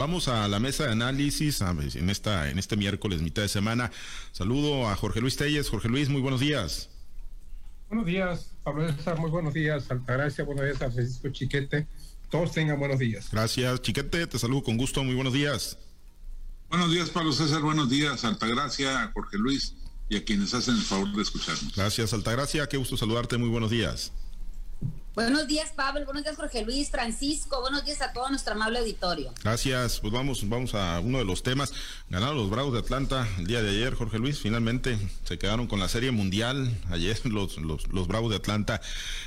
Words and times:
Vamos 0.00 0.28
a 0.28 0.48
la 0.48 0.60
mesa 0.60 0.84
de 0.84 0.92
análisis 0.92 1.60
en 1.60 2.08
esta 2.08 2.48
en 2.48 2.58
este 2.58 2.74
miércoles 2.74 3.20
mitad 3.20 3.42
de 3.42 3.50
semana. 3.50 3.92
Saludo 4.32 4.88
a 4.88 4.96
Jorge 4.96 5.20
Luis 5.20 5.36
Telles. 5.36 5.68
Jorge 5.68 5.90
Luis, 5.90 6.08
muy 6.08 6.22
buenos 6.22 6.40
días. 6.40 6.88
Buenos 7.90 8.06
días, 8.06 8.46
Pablo 8.64 8.90
César, 8.90 9.18
muy 9.18 9.30
buenos 9.30 9.52
días. 9.52 9.90
Altagracia, 9.90 10.42
buenos 10.44 10.64
días 10.64 10.80
a 10.80 10.90
Francisco 10.90 11.28
Chiquete. 11.28 11.86
Todos 12.30 12.52
tengan 12.52 12.78
buenos 12.78 12.98
días. 12.98 13.28
Gracias, 13.30 13.82
Chiquete, 13.82 14.26
te 14.26 14.38
saludo 14.38 14.62
con 14.62 14.78
gusto. 14.78 15.04
Muy 15.04 15.14
buenos 15.14 15.34
días. 15.34 15.76
Buenos 16.70 16.90
días, 16.90 17.10
Pablo 17.10 17.34
César. 17.34 17.60
Buenos 17.60 17.90
días, 17.90 18.24
Altagracia, 18.24 19.10
Jorge 19.12 19.36
Luis 19.36 19.74
y 20.08 20.16
a 20.16 20.24
quienes 20.24 20.54
hacen 20.54 20.76
el 20.76 20.82
favor 20.82 21.12
de 21.12 21.20
escucharnos. 21.20 21.76
Gracias, 21.76 22.14
Altagracia. 22.14 22.66
Qué 22.70 22.78
gusto 22.78 22.96
saludarte. 22.96 23.36
Muy 23.36 23.50
buenos 23.50 23.70
días. 23.70 24.14
Buenos 25.22 25.46
días, 25.46 25.72
Pablo. 25.76 26.04
Buenos 26.06 26.22
días, 26.22 26.36
Jorge 26.36 26.64
Luis, 26.64 26.90
Francisco. 26.90 27.60
Buenos 27.60 27.84
días 27.84 28.00
a 28.00 28.12
todo 28.14 28.30
nuestro 28.30 28.54
amable 28.54 28.78
auditorio. 28.78 29.34
Gracias. 29.42 30.00
Pues 30.00 30.12
vamos, 30.12 30.48
vamos 30.48 30.74
a 30.74 30.98
uno 31.00 31.18
de 31.18 31.26
los 31.26 31.42
temas. 31.42 31.74
Ganaron 32.08 32.36
los 32.36 32.48
Bravos 32.48 32.72
de 32.72 32.78
Atlanta 32.78 33.28
el 33.38 33.46
día 33.46 33.62
de 33.62 33.68
ayer, 33.68 33.94
Jorge 33.94 34.18
Luis. 34.18 34.40
Finalmente 34.40 34.98
se 35.24 35.38
quedaron 35.38 35.66
con 35.66 35.78
la 35.78 35.88
Serie 35.88 36.10
Mundial 36.10 36.74
ayer 36.90 37.20
los, 37.26 37.58
los, 37.58 37.86
los 37.88 38.08
Bravos 38.08 38.30
de 38.30 38.36
Atlanta. 38.36 38.80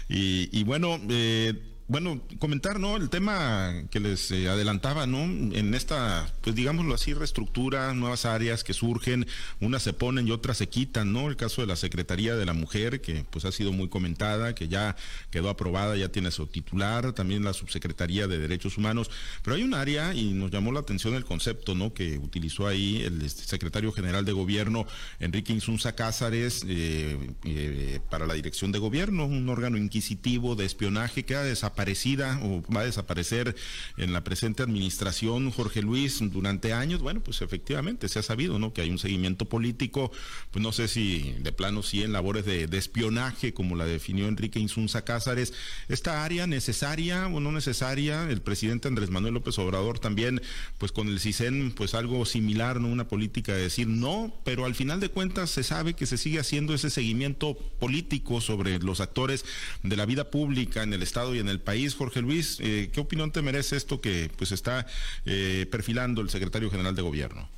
Y, 0.09 0.49
y 0.57 0.63
bueno, 0.63 0.99
eh, 1.09 1.72
bueno, 1.93 2.19
comentar, 2.39 2.79
¿no? 2.79 2.97
El 2.97 3.11
tema 3.11 3.83
que 3.91 3.99
les 3.99 4.31
eh, 4.31 4.49
adelantaba, 4.49 5.05
¿no? 5.05 5.19
En 5.19 5.75
esta, 5.75 6.27
pues 6.41 6.55
digámoslo 6.55 6.95
así, 6.95 7.13
reestructura, 7.13 7.93
nuevas 7.93 8.25
áreas 8.25 8.63
que 8.63 8.73
surgen, 8.73 9.27
unas 9.61 9.83
se 9.83 9.93
ponen 9.93 10.27
y 10.27 10.31
otras 10.31 10.57
se 10.57 10.67
quitan, 10.67 11.13
¿no? 11.13 11.29
El 11.29 11.35
caso 11.35 11.61
de 11.61 11.67
la 11.67 11.75
Secretaría 11.75 12.35
de 12.35 12.47
la 12.47 12.53
Mujer, 12.53 12.99
que 13.01 13.27
pues 13.29 13.45
ha 13.45 13.51
sido 13.51 13.71
muy 13.73 13.89
comentada, 13.89 14.55
que 14.55 14.69
ya 14.69 14.95
quedó 15.29 15.51
aprobada, 15.51 15.95
ya 15.95 16.09
tiene 16.09 16.31
su 16.31 16.47
titular, 16.47 17.13
también 17.13 17.43
la 17.43 17.53
Subsecretaría 17.53 18.25
de 18.25 18.39
Derechos 18.39 18.79
Humanos, 18.79 19.11
pero 19.43 19.55
hay 19.55 19.61
un 19.61 19.75
área, 19.75 20.15
y 20.15 20.33
nos 20.33 20.49
llamó 20.49 20.71
la 20.71 20.79
atención 20.79 21.13
el 21.13 21.25
concepto, 21.25 21.75
¿no? 21.75 21.93
Que 21.93 22.17
utilizó 22.17 22.65
ahí 22.65 23.03
el 23.03 23.21
este, 23.21 23.43
secretario 23.43 23.91
general 23.91 24.25
de 24.25 24.31
Gobierno, 24.31 24.87
Enrique 25.19 25.53
Insunza 25.53 25.93
Cázares, 25.93 26.65
eh, 26.67 27.19
eh, 27.45 27.99
para 28.09 28.25
la 28.25 28.33
Dirección 28.33 28.71
de 28.71 28.79
Gobierno, 28.79 29.27
un 29.27 29.47
órgano 29.47 29.77
inquisitivo 29.77 30.55
de 30.55 30.65
espionaje 30.65 31.23
que 31.23 31.35
ha 31.35 31.43
desaparecido 31.43 31.82
desaparecida 31.83 32.39
o 32.43 32.63
va 32.73 32.81
a 32.81 32.85
desaparecer 32.85 33.55
en 33.97 34.13
la 34.13 34.23
presente 34.23 34.63
administración 34.63 35.51
Jorge 35.51 35.81
Luis 35.81 36.19
durante 36.31 36.73
años, 36.73 37.01
bueno, 37.01 37.19
pues 37.21 37.41
efectivamente 37.41 38.07
se 38.07 38.19
ha 38.19 38.23
sabido, 38.23 38.57
¿no? 38.59 38.73
Que 38.73 38.81
hay 38.81 38.89
un 38.89 38.99
seguimiento 38.99 39.45
político, 39.45 40.11
pues 40.51 40.63
no 40.63 40.71
sé 40.71 40.87
si 40.87 41.35
de 41.39 41.51
plano 41.51 41.83
sí 41.83 42.03
en 42.03 42.13
labores 42.13 42.45
de, 42.45 42.63
espionaje, 42.73 43.53
como 43.53 43.75
la 43.75 43.85
definió 43.85 44.27
Enrique 44.27 44.59
Insunza 44.59 45.03
Cázares, 45.03 45.53
esta 45.89 46.23
área 46.23 46.47
necesaria 46.47 47.27
o 47.27 47.39
no 47.39 47.51
necesaria, 47.51 48.29
el 48.29 48.41
presidente 48.41 48.87
Andrés 48.87 49.09
Manuel 49.09 49.35
López 49.35 49.59
Obrador 49.59 49.99
también, 49.99 50.41
pues 50.77 50.91
con 50.91 51.07
el 51.07 51.19
CISEN, 51.19 51.71
pues 51.75 51.93
algo 51.93 52.25
similar, 52.25 52.79
¿no? 52.79 52.87
Una 52.87 53.07
política 53.07 53.53
de 53.53 53.63
decir 53.63 53.87
no, 53.87 54.33
pero 54.43 54.65
al 54.65 54.75
final 54.75 54.99
de 54.99 55.09
cuentas 55.09 55.49
se 55.51 55.63
sabe 55.63 55.93
que 55.93 56.05
se 56.05 56.17
sigue 56.17 56.39
haciendo 56.39 56.73
ese 56.73 56.89
seguimiento 56.89 57.55
político 57.79 58.41
sobre 58.41 58.79
los 58.79 59.01
actores 59.01 59.45
de 59.83 59.95
la 59.97 60.05
vida 60.05 60.31
pública 60.31 60.83
en 60.83 60.93
el 60.93 61.03
Estado 61.03 61.35
y 61.35 61.39
en 61.39 61.49
el 61.49 61.59
país. 61.63 61.95
Jorge 61.95 62.21
Luis, 62.21 62.57
eh, 62.59 62.89
¿qué 62.91 62.99
opinión 62.99 63.31
te 63.31 63.41
merece 63.41 63.75
esto 63.75 64.01
que 64.01 64.29
pues 64.37 64.51
está 64.51 64.85
eh, 65.25 65.67
perfilando 65.71 66.21
el 66.21 66.29
secretario 66.29 66.69
general 66.69 66.95
de 66.95 67.01
gobierno? 67.01 67.49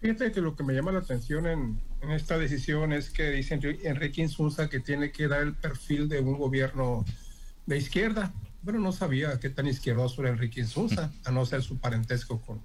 Fíjate 0.00 0.30
que 0.30 0.40
lo 0.40 0.54
que 0.54 0.62
me 0.62 0.74
llama 0.74 0.92
la 0.92 1.00
atención 1.00 1.46
en, 1.46 1.80
esta 2.10 2.38
decisión 2.38 2.92
es 2.92 3.10
que 3.10 3.30
dice 3.30 3.58
Enrique 3.82 4.22
Insunza 4.22 4.68
que 4.68 4.78
tiene 4.78 5.10
que 5.10 5.26
dar 5.26 5.42
el 5.42 5.54
perfil 5.54 6.08
de 6.08 6.20
un 6.20 6.38
gobierno 6.38 7.04
de 7.64 7.78
izquierda. 7.78 8.32
Bueno, 8.62 8.78
no 8.78 8.92
sabía 8.92 9.40
qué 9.40 9.50
tan 9.50 9.66
izquierdoso 9.66 10.22
era 10.22 10.30
Enrique 10.30 10.60
Insunza, 10.60 11.10
a 11.24 11.30
no 11.30 11.44
ser 11.46 11.62
su 11.62 11.78
parentesco 11.78 12.40
con 12.40 12.60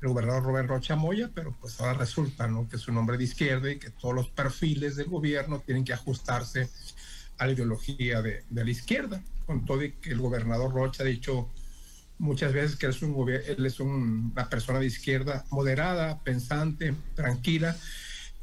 el 0.00 0.08
gobernador 0.08 0.44
Rubén 0.44 0.68
Rocha 0.68 0.94
Moya, 0.94 1.30
pero 1.34 1.54
pues 1.60 1.80
ahora 1.80 1.94
resulta 1.94 2.46
¿no? 2.46 2.68
que 2.68 2.76
es 2.76 2.86
un 2.88 2.96
hombre 2.96 3.18
de 3.18 3.24
izquierda 3.24 3.70
y 3.70 3.78
que 3.78 3.90
todos 3.90 4.14
los 4.14 4.28
perfiles 4.28 4.96
del 4.96 5.08
gobierno 5.08 5.60
tienen 5.60 5.84
que 5.84 5.92
ajustarse 5.92 6.68
a 7.38 7.46
la 7.46 7.52
ideología 7.52 8.22
de, 8.22 8.44
la 8.50 8.70
izquierda, 8.70 9.22
con 9.46 9.64
todo 9.64 9.84
y 9.84 9.92
que 9.92 10.10
el 10.10 10.18
gobernador 10.18 10.72
Rocha 10.72 11.02
ha 11.02 11.06
dicho 11.06 11.48
muchas 12.18 12.52
veces 12.52 12.76
que 12.76 12.86
él 12.86 12.92
es, 12.92 13.02
un, 13.02 13.28
él 13.28 13.66
es 13.66 13.80
una 13.80 14.48
persona 14.48 14.78
de 14.78 14.86
izquierda 14.86 15.44
moderada, 15.50 16.22
pensante, 16.22 16.94
tranquila, 17.14 17.76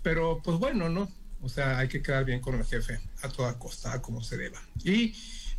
pero 0.01 0.41
pues 0.43 0.57
bueno, 0.59 0.89
¿no? 0.89 1.09
O 1.41 1.49
sea, 1.49 1.79
hay 1.79 1.87
que 1.87 2.01
quedar 2.01 2.23
bien 2.23 2.39
con 2.39 2.55
el 2.55 2.63
jefe 2.63 2.99
a 3.21 3.29
toda 3.29 3.57
costa, 3.59 4.01
como 4.01 4.21
se 4.21 4.37
deba. 4.37 4.61
Y 4.83 5.13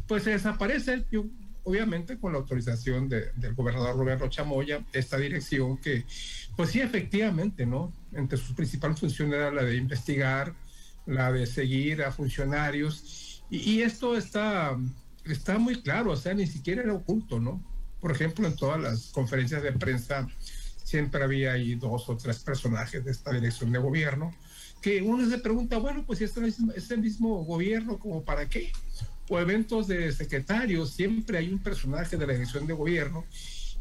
pues 0.06 0.22
se 0.22 0.30
desaparece, 0.30 1.04
yo, 1.10 1.26
obviamente 1.64 2.18
con 2.18 2.32
la 2.32 2.38
autorización 2.38 3.08
del 3.08 3.54
gobernador 3.54 3.96
Rubén 3.96 4.18
Rocha 4.18 4.44
Moya, 4.44 4.84
esta 4.92 5.16
dirección 5.16 5.78
que, 5.78 6.04
pues 6.56 6.70
sí, 6.70 6.80
efectivamente, 6.80 7.66
¿no? 7.66 7.92
Entre 8.12 8.38
sus 8.38 8.54
principales 8.54 9.00
funciones 9.00 9.34
era 9.34 9.50
la 9.50 9.64
de 9.64 9.76
investigar, 9.76 10.54
la 11.06 11.32
de 11.32 11.46
seguir 11.46 12.02
a 12.02 12.12
funcionarios 12.12 13.42
y, 13.50 13.82
esto 13.82 14.16
está, 14.16 14.76
está 15.24 15.58
muy 15.58 15.80
claro, 15.82 16.12
o 16.12 16.16
sea, 16.16 16.34
ni 16.34 16.46
siquiera 16.46 16.82
era 16.82 16.94
oculto, 16.94 17.38
¿no? 17.38 17.62
Por 18.00 18.10
ejemplo, 18.10 18.46
en 18.46 18.56
todas 18.56 18.80
las 18.80 19.06
conferencias 19.12 19.62
de 19.62 19.72
prensa 19.72 20.26
siempre 20.82 21.22
había 21.22 21.52
ahí 21.52 21.74
dos 21.74 22.08
o 22.08 22.16
tres 22.16 22.38
personajes 22.40 23.04
de 23.04 23.10
esta 23.10 23.32
dirección 23.32 23.70
de 23.70 23.78
gobierno 23.78 24.34
que 24.84 25.00
uno 25.00 25.26
se 25.28 25.38
pregunta, 25.38 25.78
bueno, 25.78 26.04
pues 26.06 26.18
si 26.18 26.24
es 26.24 26.90
el 26.90 27.00
mismo 27.00 27.42
gobierno, 27.44 27.98
¿como 27.98 28.22
para 28.22 28.50
qué? 28.50 28.70
O 29.30 29.38
eventos 29.38 29.88
de 29.88 30.12
secretarios, 30.12 30.90
siempre 30.90 31.38
hay 31.38 31.50
un 31.50 31.58
personaje 31.58 32.18
de 32.18 32.26
la 32.26 32.34
dirección 32.34 32.66
de 32.66 32.74
gobierno 32.74 33.24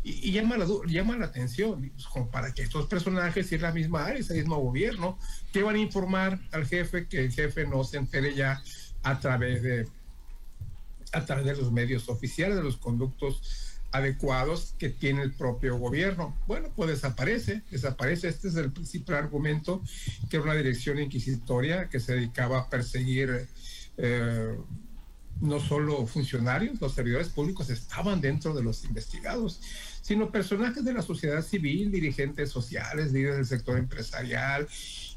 y, 0.03 0.31
llama, 0.31 0.57
la, 0.57 0.67
llama 0.85 1.17
la 1.17 1.27
atención, 1.27 1.89
pues, 1.93 2.05
como 2.07 2.29
para 2.29 2.53
que 2.53 2.63
estos 2.63 2.87
personajes, 2.87 3.51
es 3.51 3.61
la 3.61 3.71
misma 3.71 4.05
área, 4.05 4.19
es 4.19 4.29
el 4.29 4.37
mismo 4.37 4.57
gobierno, 4.57 5.17
que 5.53 5.63
van 5.63 5.75
a 5.75 5.79
informar 5.79 6.39
al 6.51 6.65
jefe 6.65 7.07
que 7.07 7.19
el 7.19 7.31
jefe 7.31 7.65
no 7.65 7.83
se 7.83 7.97
entere 7.97 8.35
ya 8.35 8.61
a 9.03 9.19
través 9.19 9.63
de 9.63 9.87
a 11.13 11.25
través 11.25 11.45
de 11.45 11.55
los 11.55 11.71
medios 11.71 12.09
oficiales, 12.09 12.57
de 12.57 12.63
los 12.63 12.77
conductos 12.77 13.73
adecuados 13.91 14.73
que 14.79 14.89
tiene 14.89 15.21
el 15.21 15.31
propio 15.31 15.77
gobierno. 15.77 16.35
Bueno, 16.47 16.69
pues 16.75 16.89
desaparece, 16.89 17.61
desaparece. 17.69 18.27
Este 18.27 18.47
es 18.47 18.55
el 18.55 18.71
principal 18.71 19.17
argumento, 19.17 19.83
que 20.29 20.37
era 20.37 20.45
una 20.45 20.55
dirección 20.55 20.99
inquisitoria 20.99 21.87
que 21.89 21.99
se 21.99 22.15
dedicaba 22.15 22.59
a 22.59 22.69
perseguir 22.69 23.47
eh, 23.97 24.57
no 25.41 25.59
solo 25.59 26.05
funcionarios, 26.05 26.79
los 26.79 26.93
servidores 26.93 27.29
públicos 27.29 27.69
estaban 27.69 28.21
dentro 28.21 28.53
de 28.53 28.63
los 28.63 28.83
investigados, 28.85 29.59
sino 30.01 30.31
personajes 30.31 30.83
de 30.83 30.93
la 30.93 31.01
sociedad 31.01 31.41
civil, 31.41 31.91
dirigentes 31.91 32.49
sociales, 32.49 33.11
líderes 33.11 33.37
del 33.37 33.45
sector 33.45 33.77
empresarial 33.77 34.67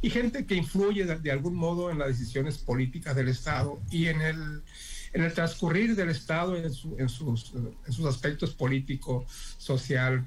y 0.00 0.10
gente 0.10 0.46
que 0.46 0.54
influye 0.54 1.04
de, 1.04 1.30
algún 1.30 1.54
modo 1.54 1.90
en 1.90 1.98
las 1.98 2.08
decisiones 2.08 2.58
políticas 2.58 3.16
del 3.16 3.28
Estado 3.28 3.80
y 3.90 4.06
en 4.06 4.20
el, 4.22 4.62
en 5.12 5.22
el 5.22 5.32
transcurrir 5.32 5.96
del 5.96 6.10
Estado 6.10 6.56
en, 6.56 6.72
sus, 6.72 7.52
aspectos 8.06 8.54
político, 8.54 9.26
social 9.58 10.24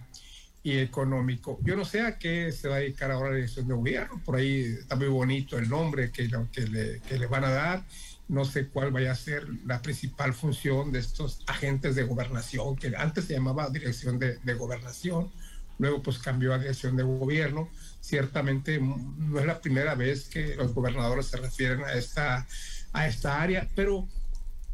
y 0.62 0.78
económico. 0.78 1.58
Yo 1.64 1.78
no 1.78 1.86
sé 1.86 2.02
a 2.02 2.18
qué 2.18 2.52
se 2.52 2.68
va 2.68 2.76
a 2.76 2.80
dedicar 2.80 3.12
ahora 3.12 3.30
la 3.30 3.36
dirección 3.38 3.68
de 3.68 3.74
gobierno, 3.74 4.22
por 4.26 4.36
ahí 4.36 4.76
está 4.80 4.98
muy 4.98 5.08
bonito 5.08 5.58
el 5.58 5.70
nombre 5.70 6.12
que, 6.12 6.30
que 6.52 7.18
le 7.18 7.28
van 7.28 7.46
a 7.46 7.50
dar, 7.50 7.86
no 8.29 8.45
sé 8.45 8.67
cuál 8.67 8.91
vaya 8.91 9.12
a 9.12 9.16
ser 9.16 9.47
la 9.66 9.81
principal 9.81 10.34
función 10.34 10.91
de 10.91 11.00
estos 11.00 11.41
agentes 11.47 11.95
de 11.95 12.03
gobernación, 12.03 12.75
que 12.75 12.95
antes 12.95 13.25
se 13.25 13.34
llamaba 13.34 13.69
dirección 13.69 14.19
de, 14.19 14.53
gobernación, 14.53 15.31
luego 15.79 16.03
pues 16.03 16.19
cambió 16.19 16.53
a 16.53 16.59
dirección 16.59 16.95
de 16.95 17.03
gobierno. 17.03 17.69
Ciertamente 18.01 18.79
no 18.79 19.40
es 19.40 19.45
la 19.45 19.59
primera 19.59 19.95
vez 19.95 20.29
que 20.29 20.56
los 20.56 20.75
gobernadores 20.75 21.25
se 21.25 21.38
refieren 21.38 21.84
a 21.84 21.94
esta, 21.94 22.47
a 22.94 23.07
esta 23.07 23.41
área, 23.41 23.67
pero 23.75 24.07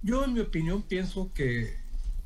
yo 0.01 0.25
en 0.25 0.33
mi 0.33 0.41
opinión 0.41 0.83
pienso 0.83 1.31
que, 1.33 1.77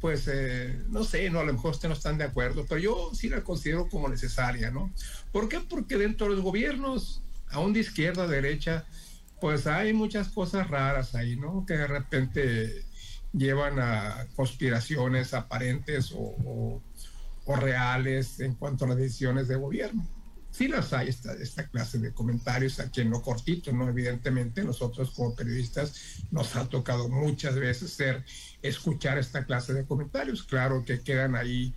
pues, 0.02 0.28
eh, 0.28 0.82
no 0.90 1.04
sé, 1.04 1.30
no, 1.30 1.42
a 1.42 1.44
lo 1.44 1.54
mejor 1.54 1.72
ustedes 1.72 1.90
no 1.90 1.96
están 1.96 2.18
de 2.18 2.24
acuerdo, 2.24 2.66
pero 2.68 2.82
yo 2.82 3.12
sí 3.14 3.30
la 3.30 3.44
considero 3.44 3.88
como 3.88 4.10
necesaria, 4.10 4.72
¿no? 4.72 4.92
¿Por 5.32 5.48
qué? 5.48 5.60
Porque 5.60 5.96
dentro 5.96 6.28
de 6.28 6.36
los 6.36 6.44
gobiernos, 6.44 7.22
aún 7.52 7.72
de 7.72 7.82
izquierda, 7.82 8.28
derecha, 8.28 8.86
pues 9.40 9.68
hay 9.68 9.94
muchas 9.94 10.30
cosas 10.30 10.68
raras 10.70 11.16
ahí, 11.16 11.36
¿no? 11.36 11.66
Que 11.66 11.78
de 11.78 11.88
repente 11.88 12.86
llevan 13.34 13.80
a 13.80 14.28
conspiraciones 14.36 15.34
aparentes 15.34 16.14
o 16.16 16.82
o 17.50 17.56
reales 17.56 18.40
en 18.42 18.54
cuanto 18.54 18.86
a 18.86 18.90
las 18.90 18.98
decisiones 18.98 19.48
de 19.48 19.56
gobierno. 19.56 20.08
Sí 20.52 20.68
las 20.68 20.94
hay 20.94 21.08
esta, 21.08 21.34
esta 21.34 21.68
clase 21.68 21.98
de 21.98 22.14
comentarios 22.14 22.80
aquí 22.80 23.02
en 23.02 23.10
lo 23.10 23.24
cortito, 23.24 23.74
¿no? 23.74 23.90
Evidentemente 23.90 24.64
nosotros 24.64 25.12
como 25.16 25.36
periodistas 25.36 26.22
nos 26.30 26.56
ha 26.56 26.70
tocado 26.70 27.10
muchas 27.10 27.56
veces 27.56 27.92
ser, 27.92 28.24
escuchar 28.62 29.18
esta 29.18 29.46
clase 29.46 29.74
de 29.74 29.84
comentarios, 29.84 30.44
claro 30.44 30.84
que 30.86 31.02
quedan 31.02 31.36
ahí 31.36 31.74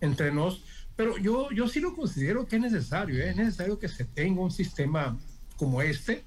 entre 0.00 0.30
nos, 0.32 0.62
pero 0.94 1.18
yo, 1.18 1.50
yo 1.50 1.66
sí 1.66 1.80
lo 1.80 1.96
considero 1.96 2.46
que 2.46 2.56
es 2.56 2.62
necesario, 2.62 3.18
¿eh? 3.18 3.30
es 3.30 3.36
necesario 3.36 3.76
que 3.76 3.88
se 3.88 4.04
tenga 4.04 4.40
un 4.40 4.52
sistema 4.52 5.18
como 5.56 5.82
este, 5.82 6.24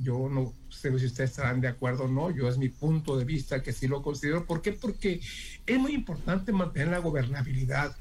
yo 0.00 0.28
no 0.28 0.54
sé 0.68 0.96
si 0.98 1.06
ustedes 1.06 1.30
estarán 1.30 1.60
de 1.60 1.68
acuerdo 1.68 2.04
o 2.04 2.08
no, 2.08 2.30
yo 2.30 2.48
es 2.48 2.58
mi 2.58 2.68
punto 2.68 3.16
de 3.16 3.24
vista 3.24 3.62
que 3.62 3.72
sí 3.72 3.88
lo 3.88 4.02
considero. 4.02 4.46
¿Por 4.46 4.62
qué? 4.62 4.72
Porque 4.72 5.20
es 5.66 5.78
muy 5.78 5.92
importante 5.92 6.52
mantener 6.52 6.88
la 6.88 6.98
gobernabilidad 6.98 7.96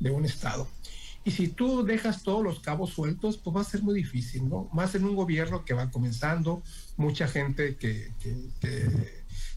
de 0.00 0.10
un 0.10 0.24
Estado. 0.24 0.68
Y 1.24 1.30
si 1.30 1.48
tú 1.48 1.84
dejas 1.84 2.22
todos 2.22 2.42
los 2.42 2.60
cabos 2.60 2.90
sueltos, 2.90 3.36
pues 3.36 3.54
va 3.54 3.60
a 3.60 3.64
ser 3.64 3.82
muy 3.82 3.94
difícil, 3.94 4.48
¿no? 4.48 4.68
Más 4.72 4.94
en 4.94 5.04
un 5.04 5.14
gobierno 5.14 5.64
que 5.64 5.74
va 5.74 5.90
comenzando, 5.90 6.62
mucha 6.96 7.28
gente 7.28 7.76
que, 7.76 8.10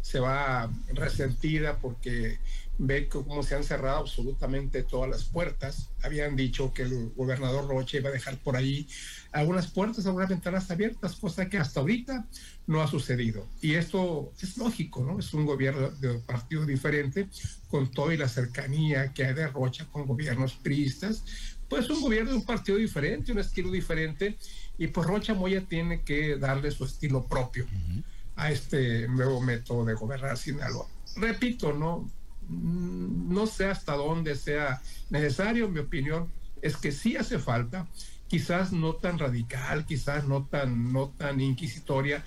se 0.01 0.19
va 0.19 0.71
resentida 0.94 1.77
porque 1.77 2.39
ve 2.77 3.07
cómo 3.07 3.44
se 3.44 3.56
han 3.56 3.63
cerrado 3.63 4.00
absolutamente 4.00 4.81
todas 4.81 5.09
las 5.09 5.24
puertas. 5.24 5.89
Habían 6.01 6.36
dicho 6.36 6.74
que 6.74 6.81
el 6.83 7.12
gobernador 7.15 7.68
Roche 7.68 7.98
iba 7.98 8.09
a 8.09 8.13
dejar 8.13 8.38
por 8.38 8.56
ahí 8.56 8.88
algunas 9.31 9.68
puertas, 9.68 10.06
algunas 10.06 10.30
ventanas 10.30 10.71
abiertas, 10.71 11.15
cosa 11.15 11.48
que 11.48 11.59
hasta 11.59 11.80
ahorita 11.80 12.25
no 12.65 12.81
ha 12.81 12.88
sucedido. 12.88 13.48
Y 13.62 13.75
esto 13.75 14.33
es 14.42 14.57
lógico, 14.57 15.03
¿no? 15.03 15.19
Es 15.19 15.33
un 15.33 15.45
gobierno 15.45 15.92
de 15.92 16.12
un 16.12 16.21
partido 16.21 16.65
diferente, 16.65 17.27
con 17.69 17.92
toda 17.92 18.15
la 18.15 18.27
cercanía 18.27 19.13
que 19.13 19.25
hay 19.25 19.33
de 19.36 19.48
Rocha 19.48 19.86
con 19.92 20.07
gobiernos 20.07 20.53
priistas, 20.53 21.24
pues 21.69 21.89
un 21.89 22.01
gobierno 22.01 22.31
de 22.31 22.38
un 22.38 22.45
partido 22.45 22.77
diferente, 22.77 23.31
un 23.31 23.39
estilo 23.39 23.71
diferente, 23.71 24.38
y 24.77 24.88
pues 24.88 25.06
Rocha 25.06 25.33
Moya 25.33 25.62
tiene 25.62 26.01
que 26.01 26.38
darle 26.38 26.71
su 26.71 26.86
estilo 26.86 27.25
propio 27.27 27.68
a 28.41 28.49
este 28.49 29.07
nuevo 29.07 29.39
método 29.39 29.85
de 29.85 29.93
gobernar 29.93 30.35
Sinaloa. 30.35 30.88
Repito, 31.15 31.73
no, 31.73 32.09
mm, 32.47 33.31
no 33.31 33.45
sé 33.45 33.65
hasta 33.67 33.95
dónde 33.95 34.35
sea 34.35 34.81
necesario, 35.11 35.69
mi 35.69 35.79
opinión 35.79 36.31
es 36.63 36.75
que 36.75 36.91
sí 36.91 37.15
hace 37.15 37.38
falta, 37.38 37.88
quizás 38.27 38.71
no 38.71 38.95
tan 38.95 39.19
radical, 39.19 39.85
quizás 39.85 40.27
no 40.27 40.47
tan, 40.47 40.91
no 40.91 41.09
tan 41.09 41.39
inquisitoria, 41.39 42.23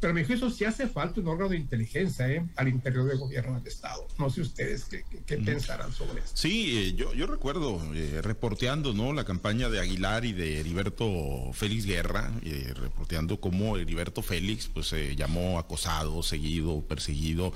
pero 0.00 0.12
a 0.12 0.14
mi 0.14 0.24
juicio 0.24 0.48
sí 0.50 0.64
hace 0.64 0.86
falta 0.86 1.20
un 1.20 1.28
órgano 1.28 1.50
de 1.50 1.56
inteligencia 1.56 2.28
¿eh? 2.28 2.46
al 2.56 2.68
interior 2.68 3.06
del 3.06 3.18
gobierno 3.18 3.58
del 3.58 3.66
Estado. 3.66 4.06
No 4.18 4.30
sé 4.30 4.42
ustedes 4.42 4.84
qué, 4.84 5.04
qué, 5.26 5.38
pensarán 5.38 5.92
sobre 5.92 6.20
esto. 6.20 6.32
Sí, 6.34 6.78
eh, 6.78 6.94
yo, 6.94 7.12
yo 7.14 7.26
recuerdo 7.26 7.80
eh, 7.94 8.20
reporteando 8.22 8.94
¿no? 8.94 9.12
la 9.12 9.24
campaña 9.24 9.68
de 9.68 9.80
Aguilar 9.80 10.24
y 10.24 10.32
de 10.32 10.60
Heriberto 10.60 11.50
Félix 11.52 11.84
Guerra, 11.84 12.30
eh, 12.42 12.72
reporteando 12.76 13.40
cómo 13.40 13.76
Heriberto 13.76 14.22
Félix 14.22 14.68
pues 14.68 14.86
se 14.86 15.16
llamó 15.16 15.58
acosado, 15.58 16.22
seguido, 16.22 16.80
perseguido, 16.82 17.52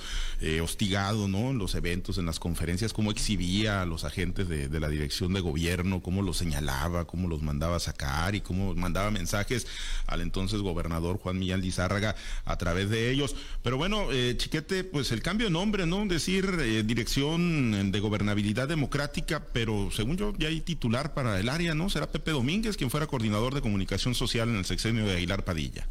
hostigado 0.62 1.28
¿no? 1.28 1.50
en 1.50 1.58
los 1.58 1.74
eventos, 1.74 2.18
en 2.18 2.26
las 2.26 2.40
conferencias, 2.40 2.92
cómo 2.92 3.10
exhibía 3.10 3.82
a 3.82 3.86
los 3.86 4.04
agentes 4.04 4.48
de, 4.48 4.68
de 4.68 4.80
la 4.80 4.88
dirección 4.88 5.32
de 5.32 5.40
gobierno, 5.40 6.02
cómo 6.02 6.22
los 6.22 6.38
señalaba, 6.38 7.06
cómo 7.06 7.28
los 7.28 7.42
mandaba 7.42 7.76
a 7.76 7.80
sacar 7.80 8.34
y 8.34 8.40
cómo 8.40 8.74
mandaba 8.74 9.10
mensajes 9.10 9.66
al 10.06 10.20
entonces 10.20 10.60
gobernador 10.60 11.18
Juan 11.18 11.38
Millán 11.38 11.60
Lizárraga 11.60 12.16
a 12.44 12.56
través 12.56 12.90
de 12.90 13.10
ellos. 13.10 13.36
Pero 13.62 13.76
bueno, 13.76 14.12
eh, 14.12 14.34
Chiquete, 14.36 14.84
pues 14.84 15.12
el 15.12 15.22
cambio 15.22 15.46
de 15.46 15.52
nombre, 15.52 15.86
¿no? 15.86 16.04
Decir 16.06 16.56
eh, 16.60 16.82
Dirección 16.84 17.92
de 17.92 18.00
Gobernabilidad 18.00 18.68
Democrática, 18.68 19.46
pero 19.52 19.90
según 19.90 20.16
yo 20.16 20.34
ya 20.38 20.48
hay 20.48 20.60
titular 20.60 21.14
para 21.14 21.38
el 21.38 21.48
área, 21.48 21.74
¿no? 21.74 21.90
Será 21.90 22.10
Pepe 22.10 22.32
Domínguez, 22.32 22.76
quien 22.76 22.90
fuera 22.90 23.06
coordinador 23.06 23.54
de 23.54 23.60
comunicación 23.60 24.14
social 24.14 24.48
en 24.48 24.56
el 24.56 24.64
sexenio 24.64 25.04
de 25.04 25.16
Aguilar 25.16 25.44
Padilla. 25.44 25.88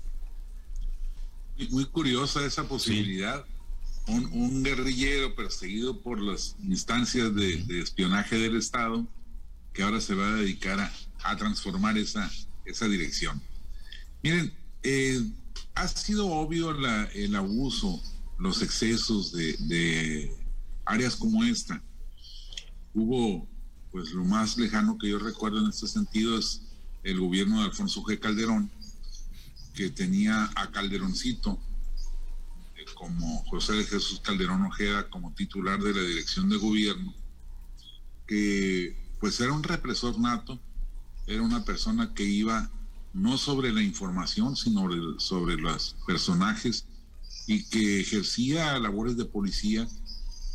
Muy 1.69 1.85
curiosa 1.85 2.45
esa 2.45 2.67
posibilidad. 2.67 3.45
Un, 4.07 4.63
guerrillero 4.63 5.35
perseguido 5.35 6.01
por 6.01 6.19
las 6.19 6.55
instancias 6.63 7.33
de, 7.35 7.79
espionaje 7.79 8.37
del 8.37 8.57
Estado 8.57 9.07
que 9.73 9.83
ahora 9.83 10.01
se 10.01 10.15
va 10.15 10.27
a 10.27 10.35
dedicar 10.35 10.91
a, 11.23 11.37
transformar 11.37 11.97
esa, 11.97 12.29
esa 12.65 12.87
dirección. 12.87 13.41
Miren, 14.23 14.51
eh, 14.83 15.21
ha 15.75 15.87
sido 15.87 16.27
obvio 16.27 16.71
el 17.13 17.35
abuso, 17.35 18.01
los 18.37 18.61
excesos 18.61 19.31
de, 19.31 20.35
áreas 20.85 21.15
como 21.15 21.43
esta. 21.43 21.81
Hubo, 22.93 23.47
pues 23.91 24.11
lo 24.11 24.25
más 24.25 24.57
lejano 24.57 24.97
que 24.97 25.09
yo 25.09 25.19
recuerdo 25.19 25.59
en 25.59 25.69
este 25.69 25.87
sentido 25.87 26.37
es 26.37 26.61
el 27.03 27.19
gobierno 27.19 27.59
de 27.59 27.65
Alfonso 27.65 28.03
G. 28.03 28.19
Calderón, 28.19 28.69
que 29.73 29.89
tenía 29.89 30.49
a 30.55 30.69
Calderoncito 30.71 31.57
eh, 32.75 32.85
como 32.93 33.43
José 33.45 33.73
de 33.73 33.85
Jesús 33.85 34.19
Calderón 34.19 34.63
Ojeda 34.63 35.09
como 35.09 35.33
titular 35.33 35.81
de 35.81 35.93
la 35.93 36.01
dirección 36.01 36.49
de 36.49 36.57
gobierno, 36.57 37.13
que 38.27 38.97
pues 39.19 39.39
era 39.39 39.53
un 39.53 39.63
represor 39.63 40.19
nato, 40.19 40.59
era 41.27 41.41
una 41.41 41.63
persona 41.63 42.13
que 42.13 42.23
iba 42.23 42.69
no 43.13 43.37
sobre 43.37 43.73
la 43.73 43.81
información, 43.81 44.55
sino 44.55 44.87
sobre 45.19 45.57
los 45.57 45.95
personajes 46.07 46.85
y 47.47 47.63
que 47.63 48.01
ejercía 48.01 48.79
labores 48.79 49.17
de 49.17 49.25
policía 49.25 49.87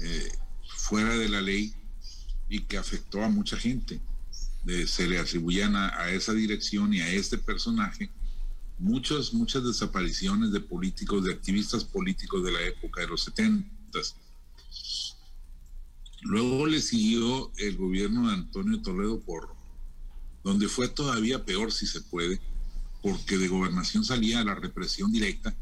eh, 0.01 0.33
fuera 0.69 1.17
de 1.17 1.29
la 1.29 1.41
ley 1.41 1.75
y 2.49 2.61
que 2.61 2.79
afectó 2.79 3.23
a 3.23 3.29
mucha 3.29 3.57
gente. 3.57 4.01
se 4.87 5.07
le 5.07 5.19
atribuían 5.19 5.77
a, 5.77 6.11
esa 6.11 6.33
dirección 6.33 6.93
y 6.93 7.01
a 7.01 7.09
este 7.09 7.39
personaje 7.39 8.11
muchas, 8.79 9.33
muchas 9.33 9.65
desapariciones 9.65 10.53
de 10.53 10.61
políticos, 10.61 11.25
de 11.25 11.33
activistas 11.33 11.85
políticos 11.85 12.45
de 12.45 12.53
la 12.53 12.63
época 12.63 13.01
de 13.01 13.09
los 13.09 13.23
70. 13.25 13.69
Luego 16.23 16.67
le 16.67 16.81
siguió 16.81 17.53
el 17.57 17.77
gobierno 17.77 18.29
de 18.29 18.35
Antonio 18.35 18.83
Toledo 18.83 19.21
por 19.21 19.56
donde 20.47 20.69
fue 20.69 20.87
todavía 20.87 21.45
peor 21.45 21.73
si 21.73 21.89
se 21.89 22.01
puede, 22.03 22.41
porque 23.03 23.37
de 23.37 23.49
gobernación 23.49 24.05
salía 24.05 24.45
la 24.45 24.55
represión 24.55 25.11
directa, 25.11 25.57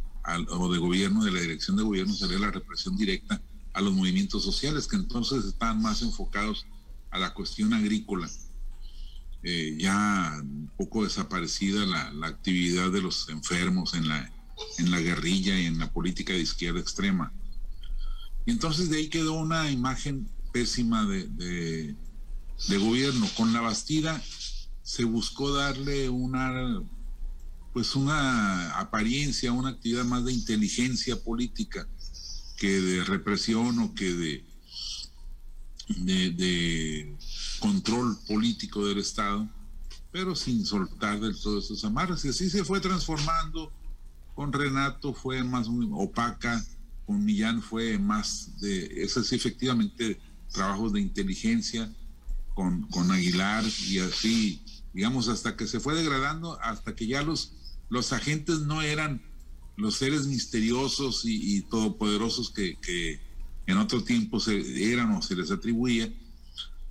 o 0.51 0.71
de 0.71 0.79
gobierno, 0.79 1.25
de 1.25 1.33
la 1.33 1.41
dirección 1.41 1.79
de 1.79 1.83
gobierno 1.83 2.13
salía 2.13 2.39
la 2.39 2.51
represión 2.51 2.95
directa 2.95 3.41
a 3.73 3.81
los 3.81 3.95
movimientos 3.95 4.45
sociales, 4.45 4.87
que 4.87 4.97
entonces 4.97 5.47
estaban 5.47 5.81
más 5.81 6.03
enfocados 6.03 6.67
a 7.11 7.19
la 7.19 7.33
cuestión 7.33 7.73
agrícola. 7.73 8.29
Eh, 9.43 9.75
ya 9.79 10.37
un 10.43 10.71
poco 10.77 11.05
desaparecida 11.05 11.87
la, 11.87 12.27
actividad 12.27 12.91
de 12.91 13.01
los 13.01 13.31
enfermos 13.31 13.95
en 13.95 14.07
la, 14.07 14.31
en 14.77 14.91
la 14.91 15.01
guerrilla 15.01 15.59
y 15.59 15.65
en 15.65 15.79
la 15.79 15.91
política 15.91 16.35
de 16.35 16.41
izquierda 16.41 16.81
extrema. 16.81 17.33
Y 18.45 18.51
entonces 18.51 18.91
de 18.91 18.99
ahí 18.99 19.09
quedó 19.09 19.33
una 19.33 19.71
imagen 19.71 20.29
pésima 20.53 21.07
de, 21.07 21.95
de 22.69 22.79
gobierno. 22.79 23.27
Con 23.35 23.55
la 23.55 23.63
Bastida 23.63 24.23
se 24.85 25.03
buscó 25.03 25.53
darle 25.53 26.09
una 26.09 26.81
pues 27.73 27.97
una 27.97 28.79
apariencia, 28.79 29.51
una 29.51 29.71
actividad 29.71 30.05
más 30.05 30.25
de 30.25 30.33
inteligencia 30.33 31.21
política 31.21 31.89
que 32.57 32.81
de 32.81 33.03
represión 33.03 33.81
o 33.81 33.95
que 33.97 34.15
de, 34.15 34.45
de, 35.89 37.17
control 37.59 38.17
político 38.29 38.87
del 38.87 38.99
Estado, 38.99 39.49
pero 40.13 40.37
sin 40.37 40.65
soltar 40.65 41.19
del 41.19 41.37
todo 41.41 41.58
esos 41.58 41.85
amarres. 41.85 42.25
Y 42.25 42.29
así 42.29 42.49
se 42.49 42.65
fue 42.65 42.79
transformando. 42.79 43.73
Con 44.37 44.53
Renato 44.53 45.13
fue 45.13 45.43
más 45.43 45.67
opaca, 45.93 46.65
con 47.06 47.25
Millán 47.25 47.61
fue 47.61 47.99
más 47.99 48.61
de, 48.61 49.03
esas 49.03 49.27
sí 49.27 49.35
efectivamente 49.35 50.20
trabajos 50.53 50.93
de 50.93 51.01
inteligencia, 51.01 51.93
con, 52.55 52.82
con 52.82 53.11
Aguilar 53.11 53.65
y 53.89 53.99
así 53.99 54.63
digamos, 54.94 55.29
hasta 55.29 55.56
que 55.56 55.67
se 55.67 55.81
fue 55.81 55.94
degradando, 55.94 56.58
hasta 56.63 56.94
que 56.94 57.06
ya 57.06 57.22
los, 57.22 57.53
los 57.91 58.13
agentes 58.13 58.60
no 58.60 58.81
eran 58.81 59.20
los 59.77 59.96
seres 59.96 60.27
misteriosos 60.27 61.22
y, 61.24 61.63
todopoderosos 61.63 62.51
que, 62.51 63.20
en 63.67 63.79
otro 63.79 64.05
tiempo 64.05 64.39
se, 64.41 64.93
eran 64.93 65.10
o 65.13 65.22
se 65.22 65.34
les 65.34 65.51
atribuía, 65.51 66.13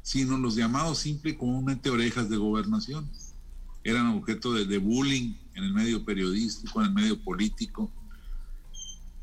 sino 0.02 0.38
los 0.38 0.56
llamados 0.56 1.00
simple 1.00 1.38
comúnmente 1.38 1.90
orejas 1.90 2.30
de 2.30 2.38
gobernación. 2.38 3.10
Eran 3.86 4.08
objeto 4.08 4.54
de, 4.54 4.78
bullying 4.80 5.36
en 5.56 5.64
el 5.64 5.74
medio 5.74 6.04
periodístico, 6.04 6.82
en 6.82 6.88
el 6.88 6.94
medio 6.94 7.24
político, 7.24 7.90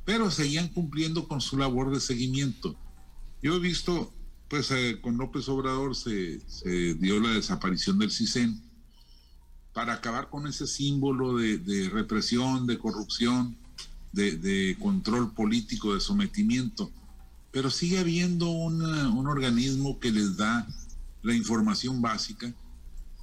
pero 0.06 0.30
seguían 0.30 0.68
cumpliendo 0.68 1.28
con 1.28 1.40
su 1.40 1.58
labor 1.58 1.92
de 1.92 2.00
seguimiento. 2.00 2.76
Yo 3.42 3.56
he 3.56 3.58
visto, 3.58 4.12
pues 4.48 4.70
eh, 4.70 5.00
con 5.02 5.18
López 5.18 5.48
Obrador 5.48 5.94
se, 5.94 6.40
se 6.48 6.94
dio 6.94 7.20
la 7.20 7.30
desaparición 7.30 7.98
del 7.98 8.10
CISEN, 8.10 8.69
para 9.72 9.94
acabar 9.94 10.28
con 10.28 10.46
ese 10.46 10.66
símbolo 10.66 11.36
de, 11.36 11.90
represión, 11.92 12.66
de 12.66 12.78
corrupción, 12.78 13.56
de, 14.12 14.76
control 14.80 15.32
político, 15.32 15.94
de 15.94 16.00
sometimiento. 16.00 16.90
Pero 17.52 17.70
sigue 17.70 17.98
habiendo 17.98 18.50
un 18.50 19.26
organismo 19.26 19.98
que 19.98 20.10
les 20.10 20.36
da 20.36 20.66
la 21.22 21.34
información 21.34 22.00
básica, 22.00 22.52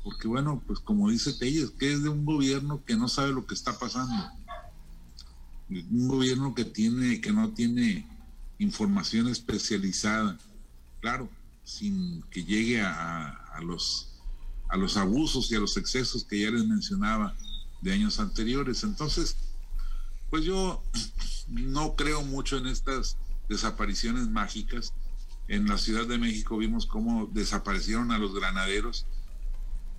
porque 0.04 0.28
bueno, 0.28 0.62
pues 0.66 0.80
como 0.80 1.10
dice 1.10 1.34
Telles, 1.34 1.72
que 1.72 1.94
es 1.94 2.04
de 2.04 2.10
un 2.10 2.26
gobierno 2.26 2.84
que 2.86 2.96
no 2.96 3.10
sabe 3.10 3.34
lo 3.34 3.46
que 3.46 3.54
está 3.54 3.78
pasando. 3.78 4.32
Un 5.70 6.08
gobierno 6.08 6.56
que 6.56 6.64
tiene, 6.64 7.20
que 7.20 7.34
no 7.34 7.50
tiene 7.50 8.08
información 8.58 9.28
especializada, 9.28 10.38
claro, 11.02 11.30
sin 11.64 12.22
que 12.32 12.46
llegue 12.46 12.82
a 12.82 13.60
los 13.64 14.17
a 14.70 14.78
los 14.78 14.98
abusos 14.98 15.52
y 15.52 15.56
a 15.56 15.60
los 15.60 15.78
excesos 15.78 16.24
que 16.24 16.42
ya 16.42 16.52
les 16.52 16.66
mencionaba 16.66 17.36
de 17.82 17.94
años 17.94 18.20
anteriores. 18.20 18.84
Entonces, 18.84 19.38
pues 20.30 20.44
yo 20.44 20.84
no 21.48 21.96
creo 21.96 22.24
mucho 22.24 22.58
en 22.58 22.68
estas 22.68 23.18
desapariciones 23.50 24.28
mágicas. 24.30 24.94
en 25.50 25.66
la 25.66 25.78
Ciudad 25.78 26.06
de 26.06 26.18
México 26.18 26.58
vimos 26.58 26.86
cómo 26.86 27.28
desaparecieron 27.28 28.12
a 28.12 28.18
los 28.18 28.36
granaderos, 28.36 29.06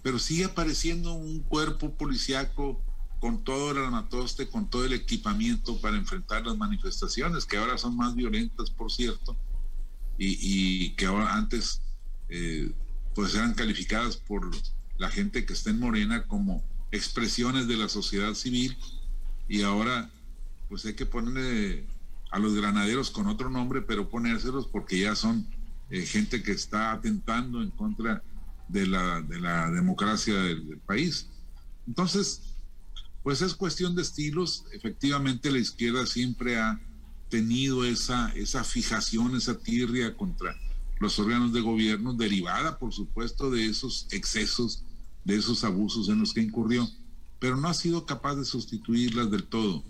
pero 0.02 0.18
sigue 0.18 0.44
apareciendo 0.44 1.14
un 1.14 1.40
cuerpo 1.40 1.94
policiaco 1.94 2.82
con 3.18 3.42
todo 3.42 3.70
el 3.70 3.78
armatoste, 3.78 4.48
con 4.48 4.68
todo 4.68 4.84
el 4.84 4.92
equipamiento 4.92 5.80
para 5.80 5.96
enfrentar 5.96 6.46
las 6.46 6.56
manifestaciones, 6.56 7.46
que 7.46 7.56
ahora 7.56 7.78
son 7.78 7.96
más 7.96 8.14
violentas, 8.14 8.70
por 8.70 8.92
cierto, 8.92 9.36
y, 10.18 10.90
que 10.90 11.06
ahora 11.06 11.34
antes 11.34 11.80
eh, 12.28 12.70
pues 13.18 13.34
eran 13.34 13.54
calificadas 13.54 14.16
por 14.16 14.48
la 14.96 15.10
gente 15.10 15.44
que 15.44 15.52
está 15.52 15.70
en 15.70 15.80
Morena 15.80 16.28
como 16.28 16.62
expresiones 16.92 17.66
de 17.66 17.76
la 17.76 17.88
sociedad 17.88 18.32
civil 18.34 18.78
y 19.48 19.62
ahora 19.62 20.08
pues 20.68 20.84
hay 20.84 20.94
que 20.94 21.04
ponerle 21.04 21.84
a 22.30 22.38
los 22.38 22.54
granaderos 22.54 23.10
con 23.10 23.26
otro 23.26 23.50
nombre, 23.50 23.82
pero 23.82 24.08
ponérselos 24.08 24.68
porque 24.68 25.00
ya 25.00 25.16
son 25.16 25.48
eh, 25.90 26.02
gente 26.06 26.44
que 26.44 26.52
está 26.52 26.92
atentando 26.92 27.60
en 27.60 27.72
contra 27.72 28.22
de 28.68 28.86
la, 28.86 29.20
de 29.20 29.40
la 29.40 29.68
democracia 29.72 30.34
del, 30.34 30.78
país. 30.86 31.26
Entonces, 31.88 32.54
pues 33.24 33.42
es 33.42 33.52
cuestión 33.52 33.96
de 33.96 34.02
estilos. 34.02 34.64
Efectivamente, 34.72 35.50
la 35.50 35.58
izquierda 35.58 36.06
siempre 36.06 36.56
ha 36.60 36.78
tenido 37.28 37.84
esa, 37.84 38.28
esa 38.36 38.62
fijación, 38.62 39.34
esa 39.34 39.58
tirria 39.58 40.16
contra 40.16 40.54
los 41.00 41.18
órganos 41.18 41.52
de 41.52 41.60
gobierno, 41.60 42.14
derivada, 42.14 42.78
por 42.78 42.92
supuesto, 42.92 43.50
de 43.50 43.66
esos 43.66 44.06
excesos, 44.10 44.84
de 45.24 45.36
esos 45.36 45.64
abusos 45.64 46.08
en 46.08 46.18
los 46.20 46.32
que 46.32 46.42
incurrió, 46.42 46.88
pero 47.38 47.56
no 47.56 47.68
ha 47.68 47.74
sido 47.74 48.04
capaz 48.06 48.36
de 48.36 48.44
sustituirlas 48.44 49.30
del 49.30 49.44
todo. 49.44 49.84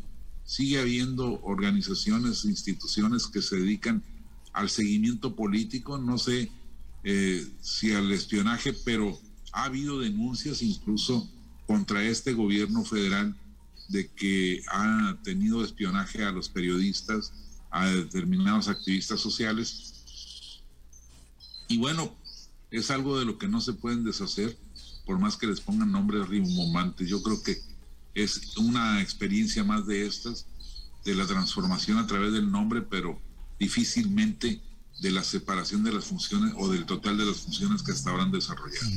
Sigue 0.44 0.80
habiendo 0.80 1.40
organizaciones, 1.42 2.44
instituciones 2.44 3.26
que 3.26 3.42
se 3.42 3.56
dedican 3.56 4.02
al 4.52 4.68
seguimiento 4.68 5.34
político, 5.34 5.98
no 5.98 6.18
sé 6.18 6.50
eh, 7.04 7.46
si 7.60 7.92
al 7.92 8.10
espionaje, 8.12 8.72
pero 8.84 9.18
ha 9.52 9.64
habido 9.64 10.00
denuncias 10.00 10.62
incluso 10.62 11.28
contra 11.66 12.02
este 12.02 12.32
gobierno 12.32 12.84
federal 12.84 13.36
de 13.88 14.08
que 14.08 14.62
ha 14.70 15.16
tenido 15.22 15.64
espionaje 15.64 16.24
a 16.24 16.32
los 16.32 16.48
periodistas, 16.48 17.32
a 17.70 17.86
determinados 17.86 18.68
activistas 18.68 19.20
sociales. 19.20 19.97
Y 21.68 21.76
bueno, 21.78 22.16
es 22.70 22.90
algo 22.90 23.18
de 23.18 23.26
lo 23.26 23.38
que 23.38 23.48
no 23.48 23.60
se 23.60 23.74
pueden 23.74 24.04
deshacer, 24.04 24.58
por 25.04 25.18
más 25.18 25.36
que 25.36 25.46
les 25.46 25.60
pongan 25.60 25.92
nombres 25.92 26.28
rimbombantes. 26.28 27.08
Yo 27.08 27.22
creo 27.22 27.42
que 27.42 27.58
es 28.14 28.56
una 28.56 29.00
experiencia 29.00 29.64
más 29.64 29.86
de 29.86 30.06
estas, 30.06 30.46
de 31.04 31.14
la 31.14 31.26
transformación 31.26 31.98
a 31.98 32.06
través 32.06 32.32
del 32.32 32.50
nombre, 32.50 32.82
pero 32.82 33.20
difícilmente 33.58 34.60
de 34.98 35.10
la 35.12 35.22
separación 35.22 35.84
de 35.84 35.92
las 35.92 36.04
funciones 36.04 36.52
o 36.56 36.68
del 36.68 36.84
total 36.84 37.16
de 37.16 37.24
las 37.24 37.36
funciones 37.36 37.82
que 37.82 37.92
han 37.92 38.32
desarrollado. 38.32 38.90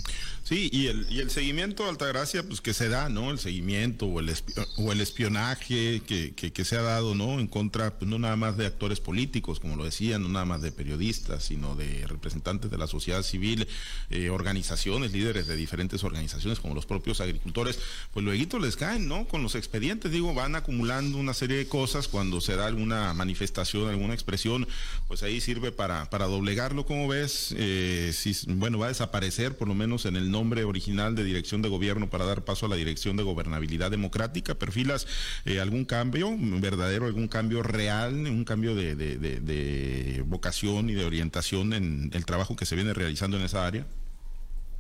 Sí, 0.43 0.69
y 0.73 0.87
el, 0.87 1.05
y 1.11 1.19
el 1.19 1.29
seguimiento, 1.29 1.87
Altagracia, 1.87 2.43
pues 2.43 2.59
que 2.59 2.73
se 2.73 2.89
da, 2.89 3.07
¿no? 3.09 3.29
El 3.29 3.37
seguimiento 3.37 4.07
o 4.07 4.19
el, 4.19 4.33
o 4.77 4.91
el 4.91 4.99
espionaje 4.99 6.01
que, 6.05 6.33
que, 6.33 6.65
se 6.65 6.77
ha 6.77 6.81
dado, 6.81 7.13
¿no? 7.13 7.39
En 7.39 7.47
contra, 7.47 7.97
pues 7.99 8.09
no 8.09 8.17
nada 8.17 8.35
más 8.35 8.57
de 8.57 8.65
actores 8.65 8.99
políticos, 8.99 9.59
como 9.59 9.75
lo 9.75 9.83
decían, 9.83 10.23
no 10.23 10.29
nada 10.29 10.45
más 10.45 10.61
de 10.61 10.71
periodistas, 10.71 11.43
sino 11.45 11.75
de 11.75 12.05
representantes 12.07 12.71
de 12.71 12.77
la 12.77 12.87
sociedad 12.87 13.21
civil, 13.21 13.67
eh, 14.09 14.29
organizaciones, 14.29 15.11
líderes 15.11 15.45
de 15.45 15.55
diferentes 15.55 16.03
organizaciones, 16.03 16.59
como 16.59 16.73
los 16.73 16.85
propios 16.85 17.21
agricultores, 17.21 17.79
pues 18.13 18.25
luego 18.25 18.59
les 18.59 18.75
caen, 18.75 19.07
¿no? 19.07 19.27
Con 19.27 19.43
los 19.43 19.55
expedientes, 19.55 20.11
digo, 20.11 20.33
van 20.33 20.55
acumulando 20.55 21.17
una 21.17 21.33
serie 21.33 21.57
de 21.57 21.67
cosas 21.67 22.07
cuando 22.07 22.41
se 22.41 22.55
da 22.55 22.65
alguna 22.65 23.13
manifestación, 23.13 23.89
alguna 23.89 24.13
expresión, 24.13 24.67
pues 25.07 25.23
ahí 25.23 25.39
sirve 25.39 25.71
para 25.71 25.90
para, 26.09 26.25
doblegarlo, 26.25 26.85
¿cómo 26.85 27.07
ves? 27.07 27.53
Eh, 27.57 28.11
si, 28.13 28.35
bueno, 28.47 28.79
va 28.79 28.85
a 28.85 28.89
desaparecer 28.89 29.57
por 29.57 29.67
lo 29.67 29.73
menos 29.73 30.05
en 30.05 30.15
el 30.15 30.31
nombre 30.31 30.63
original 30.63 31.15
de 31.15 31.23
dirección 31.23 31.61
de 31.61 31.69
gobierno 31.69 32.09
para 32.09 32.25
dar 32.25 32.43
paso 32.43 32.65
a 32.65 32.69
la 32.69 32.75
dirección 32.75 33.17
de 33.17 33.23
gobernabilidad 33.23 33.91
democrática. 33.91 34.55
¿Perfilas 34.55 35.07
eh, 35.45 35.59
algún 35.59 35.85
cambio 35.85 36.35
verdadero, 36.37 37.05
algún 37.05 37.27
cambio 37.27 37.63
real, 37.63 38.13
un 38.13 38.45
cambio 38.45 38.75
de, 38.75 38.95
de 38.95 40.23
vocación 40.25 40.89
y 40.89 40.93
de 40.93 41.05
orientación 41.05 41.73
en 41.73 42.11
el 42.13 42.25
trabajo 42.25 42.55
que 42.55 42.65
se 42.65 42.75
viene 42.75 42.93
realizando 42.93 43.37
en 43.37 43.43
esa 43.43 43.65
área? 43.65 43.85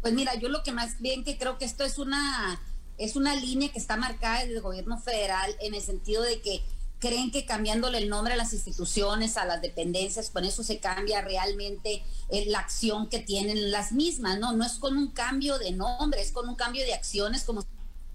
Pues 0.01 0.13
mira, 0.13 0.35
yo 0.35 0.49
lo 0.49 0.63
que 0.63 0.71
más 0.71 0.99
bien 0.99 1.23
que 1.23 1.37
creo 1.37 1.57
que 1.57 1.65
esto 1.65 1.83
es 1.83 1.97
una 1.97 2.59
es 2.97 3.15
una 3.15 3.35
línea 3.35 3.71
que 3.71 3.79
está 3.79 3.97
marcada 3.97 4.41
desde 4.41 4.55
el 4.55 4.61
gobierno 4.61 4.99
federal 4.99 5.55
en 5.59 5.73
el 5.73 5.81
sentido 5.81 6.21
de 6.21 6.39
que 6.41 6.61
creen 7.01 7.31
que 7.31 7.45
cambiándole 7.45 7.97
el 7.97 8.09
nombre 8.09 8.33
a 8.33 8.37
las 8.37 8.53
instituciones, 8.53 9.35
a 9.35 9.43
las 9.43 9.61
dependencias, 9.61 10.29
con 10.29 10.45
eso 10.45 10.63
se 10.63 10.77
cambia 10.77 11.21
realmente 11.21 12.03
eh, 12.29 12.45
la 12.47 12.59
acción 12.59 13.09
que 13.09 13.19
tienen 13.19 13.71
las 13.71 13.91
mismas, 13.91 14.39
¿no? 14.39 14.53
No 14.53 14.63
es 14.63 14.73
con 14.73 14.95
un 14.95 15.07
cambio 15.11 15.57
de 15.57 15.71
nombre, 15.71 16.21
es 16.21 16.31
con 16.31 16.47
un 16.47 16.55
cambio 16.55 16.85
de 16.85 16.93
acciones 16.93 17.43
como 17.43 17.65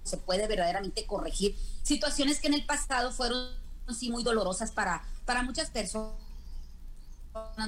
se 0.03 0.17
puede 0.17 0.47
verdaderamente 0.47 1.05
corregir 1.05 1.55
situaciones 1.83 2.39
que 2.39 2.47
en 2.47 2.53
el 2.53 2.65
pasado 2.65 3.11
fueron 3.11 3.49
sí 3.93 4.09
muy 4.09 4.23
dolorosas 4.23 4.71
para, 4.71 5.03
para 5.25 5.43
muchas 5.43 5.69
personas, 5.69 6.15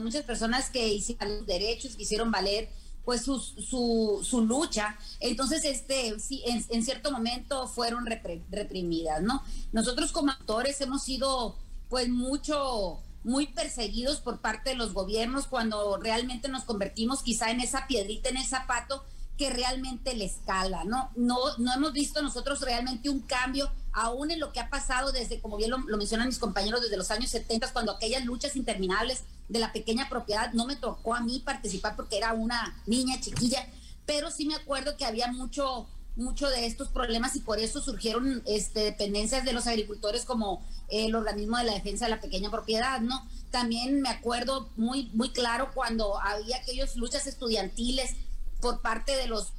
muchas 0.02 0.24
personas 0.24 0.70
que 0.70 0.88
hicieron 0.88 1.46
derechos, 1.46 1.98
que 1.98 2.04
hicieron 2.04 2.32
valer 2.32 2.70
pues 3.06 3.24
su, 3.24 3.40
su, 3.40 4.20
su 4.24 4.46
lucha. 4.46 4.98
Entonces, 5.20 5.66
este, 5.66 6.20
sí, 6.20 6.44
en, 6.46 6.84
cierto 6.84 7.12
momento 7.12 7.68
fueron 7.68 8.06
reprimidas, 8.06 9.22
¿no? 9.22 9.44
Nosotros 9.72 10.12
como 10.12 10.32
actores 10.32 10.80
hemos 10.82 11.04
sido 11.04 11.58
pues 11.90 12.08
mucho, 12.08 13.02
muy 13.24 13.48
perseguidos 13.48 14.22
por 14.22 14.40
parte 14.40 14.72
de 14.72 14.76
los 14.76 14.94
gobiernos 14.94 15.48
cuando 15.48 15.98
realmente 15.98 16.48
nos 16.50 16.64
convertimos 16.64 17.24
quizá 17.24 17.50
en 17.52 17.62
esa 17.62 17.88
piedrita 17.88 18.30
en 18.30 18.38
el 18.38 18.46
zapato 18.46 19.04
que 19.40 19.50
realmente 19.50 20.14
le 20.16 20.26
escala, 20.26 20.84
¿no? 20.84 21.12
No, 21.16 21.38
no 21.58 21.74
hemos 21.74 21.94
visto 21.94 22.22
nosotros 22.22 22.60
realmente 22.60 23.10
un 23.10 23.22
cambio, 23.22 23.72
aún 23.94 24.32
en 24.32 24.40
lo 24.42 24.52
que 24.52 24.60
ha 24.60 24.70
pasado 24.70 25.14
desde, 25.14 25.40
como 25.40 25.56
bien 25.56 25.72
lo, 25.72 25.80
mencionan 25.98 26.28
mis 26.28 26.40
compañeros, 26.40 26.82
desde 26.82 26.98
los 26.98 27.10
años 27.10 27.30
70, 27.32 27.72
cuando 27.72 27.94
aquellas 27.94 28.26
luchas 28.26 28.58
interminables 28.58 29.24
de 29.50 29.60
la 29.60 29.74
pequeña 29.74 30.08
propiedad. 30.08 30.54
No 30.54 30.66
me 30.66 30.76
tocó 30.76 31.16
a 31.16 31.22
mí 31.22 31.42
participar 31.44 31.96
porque 31.96 32.18
era 32.18 32.34
una 32.34 32.82
niña 32.86 33.20
chiquilla, 33.20 33.68
pero 34.06 34.32
sí 34.32 34.46
me 34.46 34.56
acuerdo 34.56 34.96
que 34.96 35.06
había 35.06 35.32
mucho 35.32 35.88
mucho 36.16 36.50
de 36.50 36.66
estos 36.66 36.90
problemas 36.90 37.36
y 37.38 37.40
por 37.40 37.60
eso 37.60 37.82
surgieron 37.82 38.44
este, 38.46 38.82
dependencias 38.82 39.46
de 39.46 39.54
los 39.54 39.68
agricultores 39.68 40.26
como 40.26 40.62
el 40.90 41.16
organismo 41.16 41.58
de 41.58 41.64
la 41.64 41.74
defensa 41.74 42.06
de 42.06 42.12
la 42.12 42.20
pequeña 42.20 42.52
propiedad, 42.52 43.00
¿no? 43.00 43.26
También 43.52 44.02
me 44.02 44.10
acuerdo 44.10 44.70
muy, 44.76 45.10
muy 45.14 45.30
claro 45.30 45.72
cuando 45.74 46.20
había 46.20 46.58
aquellas 46.58 46.98
luchas 46.98 47.26
estudiantiles 47.26 48.16
por 48.60 48.82
parte 48.82 49.16
de 49.16 49.28
los 49.28 49.54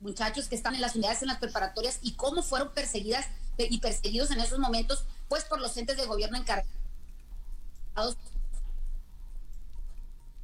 muchachos 0.00 0.46
que 0.46 0.54
están 0.54 0.76
en 0.76 0.80
las 0.82 0.94
unidades 0.94 1.22
en 1.22 1.28
las 1.28 1.38
preparatorias 1.38 1.98
y 2.02 2.12
cómo 2.12 2.42
fueron 2.42 2.72
perseguidas 2.72 3.26
y 3.58 3.78
perseguidos 3.78 4.30
en 4.30 4.40
esos 4.40 4.58
momentos, 4.58 5.04
pues 5.28 5.44
por 5.44 5.60
los 5.60 5.76
entes 5.76 5.96
de 5.96 6.06
gobierno 6.06 6.38
encargados 6.38 6.79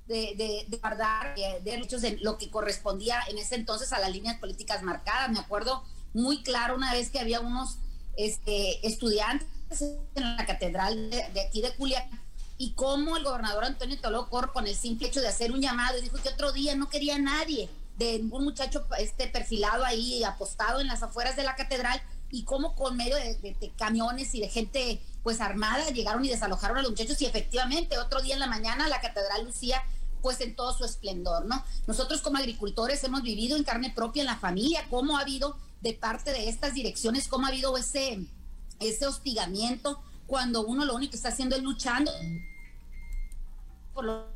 de, 0.06 0.66
guardar 0.80 1.34
eh, 1.36 1.60
derechos 1.64 2.02
de 2.02 2.18
lo 2.18 2.38
que 2.38 2.50
correspondía 2.50 3.20
en 3.28 3.38
ese 3.38 3.56
entonces 3.56 3.92
a 3.92 3.98
las 3.98 4.10
líneas 4.10 4.38
políticas 4.38 4.82
marcadas. 4.82 5.30
Me 5.30 5.40
acuerdo 5.40 5.84
muy 6.14 6.42
claro 6.42 6.74
una 6.74 6.92
vez 6.92 7.10
que 7.10 7.18
había 7.18 7.40
unos 7.40 7.78
este, 8.16 8.86
estudiantes 8.86 9.82
en 10.14 10.36
la 10.36 10.46
catedral 10.46 11.10
de, 11.10 11.40
aquí 11.40 11.60
de 11.60 11.74
Culiacán 11.74 12.20
y 12.58 12.72
cómo 12.72 13.16
el 13.16 13.24
gobernador 13.24 13.64
Antonio 13.64 14.00
Toló 14.00 14.30
con 14.30 14.66
el 14.66 14.74
simple 14.74 15.08
hecho 15.08 15.20
de 15.20 15.28
hacer 15.28 15.52
un 15.52 15.60
llamado 15.60 16.00
dijo 16.00 16.16
que 16.22 16.30
otro 16.30 16.52
día 16.52 16.74
no 16.74 16.88
quería 16.88 17.18
nadie 17.18 17.68
de 17.98 18.18
ningún 18.18 18.44
muchacho 18.44 18.86
este 18.98 19.26
perfilado 19.26 19.84
ahí 19.84 20.24
apostado 20.24 20.80
en 20.80 20.86
las 20.86 21.02
afueras 21.02 21.36
de 21.36 21.42
la 21.42 21.56
catedral 21.56 22.00
y 22.30 22.44
cómo 22.44 22.74
con 22.74 22.96
medio 22.96 23.16
de 23.16 23.72
camiones 23.76 24.34
y 24.34 24.40
de 24.40 24.48
gente 24.48 25.02
pues 25.26 25.40
armada 25.40 25.90
llegaron 25.90 26.24
y 26.24 26.28
desalojaron 26.28 26.78
a 26.78 26.82
los 26.82 26.92
muchachos 26.92 27.20
y 27.20 27.26
efectivamente 27.26 27.98
otro 27.98 28.22
día 28.22 28.34
en 28.34 28.38
la 28.38 28.46
mañana 28.46 28.86
la 28.86 29.00
catedral 29.00 29.44
lucía 29.44 29.82
pues 30.22 30.40
en 30.40 30.54
todo 30.54 30.72
su 30.72 30.84
esplendor, 30.84 31.46
¿no? 31.46 31.64
Nosotros 31.88 32.20
como 32.22 32.38
agricultores 32.38 33.02
hemos 33.02 33.22
vivido 33.22 33.56
en 33.56 33.64
carne 33.64 33.90
propia 33.90 34.20
en 34.20 34.26
la 34.26 34.36
familia 34.36 34.86
cómo 34.88 35.18
ha 35.18 35.22
habido 35.22 35.56
de 35.80 35.94
parte 35.94 36.30
de 36.30 36.48
estas 36.48 36.74
direcciones, 36.74 37.26
cómo 37.26 37.46
ha 37.46 37.48
habido 37.48 37.76
ese, 37.76 38.24
ese 38.78 39.04
hostigamiento 39.08 40.00
cuando 40.28 40.64
uno 40.64 40.84
lo 40.84 40.94
único 40.94 41.10
que 41.10 41.16
está 41.16 41.30
haciendo 41.30 41.56
es 41.56 41.62
luchando 41.64 42.12
por 43.94 44.04
lo 44.04 44.26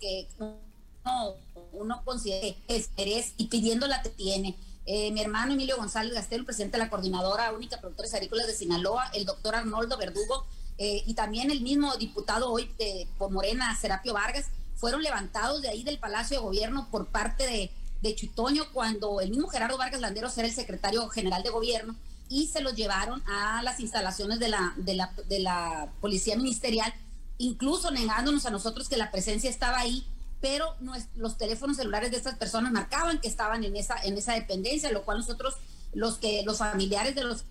que 0.00 0.26
uno, 0.40 1.36
uno 1.70 2.02
considera 2.04 2.56
es 2.66 3.34
y 3.36 3.46
pidiendo 3.46 3.86
la 3.86 4.02
que 4.02 4.10
tiene. 4.10 4.56
Eh, 4.84 5.12
mi 5.12 5.20
hermano 5.20 5.52
Emilio 5.52 5.76
González 5.76 6.12
Gastel, 6.12 6.44
presidente 6.44 6.76
de 6.76 6.84
la 6.84 6.90
Coordinadora 6.90 7.52
Única 7.52 7.76
de 7.76 7.80
Productores 7.80 8.14
Agrícolas 8.14 8.46
de 8.46 8.54
Sinaloa, 8.54 9.10
el 9.14 9.24
doctor 9.24 9.54
Arnoldo 9.54 9.96
Verdugo 9.96 10.44
eh, 10.78 11.02
y 11.06 11.14
también 11.14 11.50
el 11.50 11.60
mismo 11.60 11.96
diputado 11.96 12.50
hoy 12.50 12.68
de, 12.78 13.06
por 13.18 13.30
Morena, 13.30 13.76
Serapio 13.76 14.14
Vargas, 14.14 14.46
fueron 14.74 15.02
levantados 15.02 15.62
de 15.62 15.68
ahí 15.68 15.84
del 15.84 15.98
Palacio 15.98 16.38
de 16.38 16.42
Gobierno 16.42 16.88
por 16.90 17.06
parte 17.06 17.46
de, 17.46 17.70
de 18.00 18.14
Chutoño 18.16 18.64
cuando 18.72 19.20
el 19.20 19.30
mismo 19.30 19.48
Gerardo 19.48 19.78
Vargas 19.78 20.00
Landeros 20.00 20.36
era 20.36 20.48
el 20.48 20.54
secretario 20.54 21.08
general 21.08 21.44
de 21.44 21.50
Gobierno 21.50 21.94
y 22.28 22.48
se 22.48 22.60
los 22.60 22.74
llevaron 22.74 23.22
a 23.28 23.62
las 23.62 23.78
instalaciones 23.78 24.40
de 24.40 24.48
la, 24.48 24.72
de 24.76 24.94
la, 24.94 25.12
de 25.28 25.38
la 25.38 25.92
Policía 26.00 26.36
Ministerial 26.36 26.92
incluso 27.38 27.90
negándonos 27.90 28.46
a 28.46 28.50
nosotros 28.50 28.88
que 28.88 28.96
la 28.96 29.10
presencia 29.10 29.50
estaba 29.50 29.78
ahí, 29.78 30.06
pero 30.42 30.74
los 31.14 31.38
teléfonos 31.38 31.76
celulares 31.76 32.10
de 32.10 32.16
estas 32.16 32.34
personas 32.34 32.72
marcaban 32.72 33.20
que 33.20 33.28
estaban 33.28 33.62
en 33.62 33.76
esa, 33.76 33.94
en 34.02 34.18
esa 34.18 34.34
dependencia, 34.34 34.90
lo 34.90 35.04
cual 35.04 35.18
nosotros, 35.18 35.54
los 35.94 36.18
que 36.18 36.42
los 36.44 36.58
familiares 36.58 37.14
de 37.14 37.22
los, 37.22 37.44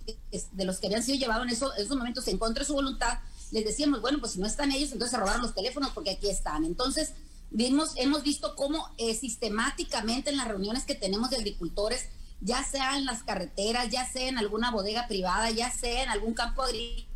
de 0.52 0.66
los 0.66 0.80
que 0.80 0.88
habían 0.88 1.02
sido 1.02 1.18
llevados 1.18 1.48
en, 1.48 1.54
esos 1.54 1.98
momentos 1.98 2.28
en 2.28 2.38
contra 2.38 2.64
de 2.64 2.68
su 2.68 2.74
voluntad, 2.74 3.20
les 3.52 3.64
decíamos, 3.64 4.02
bueno, 4.02 4.20
pues 4.20 4.34
si 4.34 4.40
no 4.40 4.46
están 4.46 4.74
ellos, 4.74 4.92
entonces 4.92 5.12
se 5.12 5.18
robaron 5.18 5.42
los 5.42 5.56
teléfonos 5.56 5.92
porque 5.92 6.12
aquí 6.12 6.30
están. 6.30 6.66
Entonces, 6.66 7.14
vimos, 7.50 7.94
hemos 7.96 8.24
visto 8.24 8.58
cómo 8.58 8.94
eh, 8.98 9.16
sistemáticamente 9.16 10.30
en 10.30 10.38
las 10.38 10.50
reuniones 10.50 10.84
que 10.84 10.96
tenemos 10.96 11.30
de 11.30 11.38
agricultores, 11.38 12.10
ya 12.42 12.62
sea 12.62 12.98
en 12.98 13.06
las 13.06 13.24
carreteras, 13.24 13.90
ya 13.90 14.06
sea 14.06 14.28
en 14.28 14.38
alguna 14.38 14.70
bodega 14.72 15.08
privada, 15.08 15.50
ya 15.50 15.72
sea 15.72 16.04
en 16.04 16.10
algún 16.10 16.34
campo 16.34 16.62
agrícola, 16.62 17.08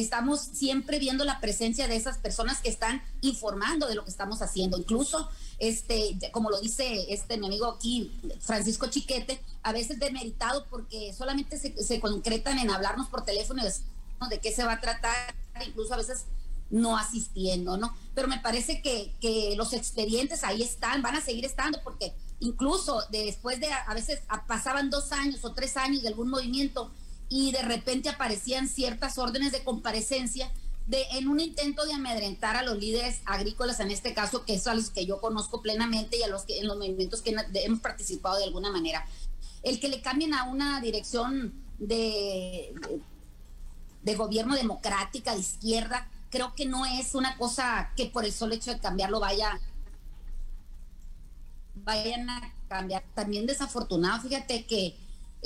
estamos 0.00 0.40
siempre 0.40 0.98
viendo 0.98 1.24
la 1.24 1.40
presencia 1.40 1.88
de 1.88 1.96
esas 1.96 2.18
personas 2.18 2.60
que 2.60 2.68
están 2.68 3.02
informando 3.22 3.88
de 3.88 3.94
lo 3.94 4.04
que 4.04 4.10
estamos 4.10 4.42
haciendo. 4.42 4.76
Incluso, 4.76 5.28
este, 5.58 6.18
como 6.32 6.50
lo 6.50 6.60
dice 6.60 7.06
este 7.08 7.38
mi 7.38 7.46
amigo 7.46 7.66
aquí, 7.66 8.12
Francisco 8.40 8.88
Chiquete, 8.88 9.40
a 9.62 9.72
veces 9.72 9.98
demeritado 9.98 10.66
porque 10.68 11.14
solamente 11.14 11.58
se, 11.58 12.00
concretan 12.00 12.58
en 12.58 12.70
hablarnos 12.70 13.08
por 13.08 13.24
teléfono 13.24 13.62
y 13.62 14.28
de 14.28 14.38
qué 14.38 14.52
se 14.52 14.64
va 14.64 14.74
a 14.74 14.80
tratar, 14.82 15.34
incluso 15.66 15.94
a 15.94 15.96
veces 15.96 16.26
no 16.68 16.98
asistiendo, 16.98 17.78
¿no? 17.78 17.96
Pero 18.14 18.28
me 18.28 18.38
parece 18.40 18.82
que, 18.82 19.14
que 19.20 19.54
los 19.56 19.72
expedientes 19.72 20.44
ahí 20.44 20.62
están, 20.62 21.00
van 21.00 21.16
a 21.16 21.22
seguir 21.22 21.46
estando, 21.46 21.80
porque 21.82 22.12
incluso 22.40 23.02
después 23.10 23.60
de, 23.60 23.72
a 23.72 23.94
veces 23.94 24.20
pasaban 24.46 24.90
dos 24.90 25.12
años 25.12 25.42
o 25.42 25.52
tres 25.52 25.78
años 25.78 26.02
de 26.02 26.08
algún 26.08 26.28
movimiento, 26.28 26.90
y 27.28 27.52
de 27.52 27.62
repente 27.62 28.08
aparecían 28.08 28.68
ciertas 28.68 29.18
órdenes 29.18 29.52
de 29.52 29.64
comparecencia 29.64 30.50
de, 30.86 31.02
en 31.12 31.28
un 31.28 31.40
intento 31.40 31.84
de 31.84 31.94
amedrentar 31.94 32.56
a 32.56 32.62
los 32.62 32.78
líderes 32.78 33.20
agrícolas, 33.24 33.80
en 33.80 33.90
este 33.90 34.14
caso, 34.14 34.44
que 34.44 34.54
es 34.54 34.66
a 34.66 34.74
los 34.74 34.90
que 34.90 35.04
yo 35.04 35.20
conozco 35.20 35.60
plenamente 35.60 36.16
y 36.16 36.22
a 36.22 36.28
los 36.28 36.44
que 36.44 36.60
en 36.60 36.68
los 36.68 36.76
movimientos 36.76 37.22
que 37.22 37.34
hemos 37.54 37.80
participado 37.80 38.38
de 38.38 38.44
alguna 38.44 38.70
manera. 38.70 39.04
El 39.62 39.80
que 39.80 39.88
le 39.88 40.00
cambien 40.00 40.32
a 40.32 40.44
una 40.44 40.80
dirección 40.80 41.52
de, 41.78 42.72
de, 44.02 44.14
gobierno 44.14 44.54
democrática, 44.54 45.34
de 45.34 45.40
izquierda, 45.40 46.08
creo 46.30 46.54
que 46.54 46.66
no 46.66 46.86
es 46.86 47.16
una 47.16 47.36
cosa 47.36 47.92
que 47.96 48.06
por 48.06 48.24
el 48.24 48.32
solo 48.32 48.54
hecho 48.54 48.72
de 48.72 48.78
cambiarlo 48.78 49.18
vaya 49.18 49.60
vayan 51.74 52.30
a 52.30 52.54
cambiar. 52.68 53.02
También 53.14 53.46
desafortunado, 53.46 54.22
fíjate 54.22 54.66
que 54.66 54.96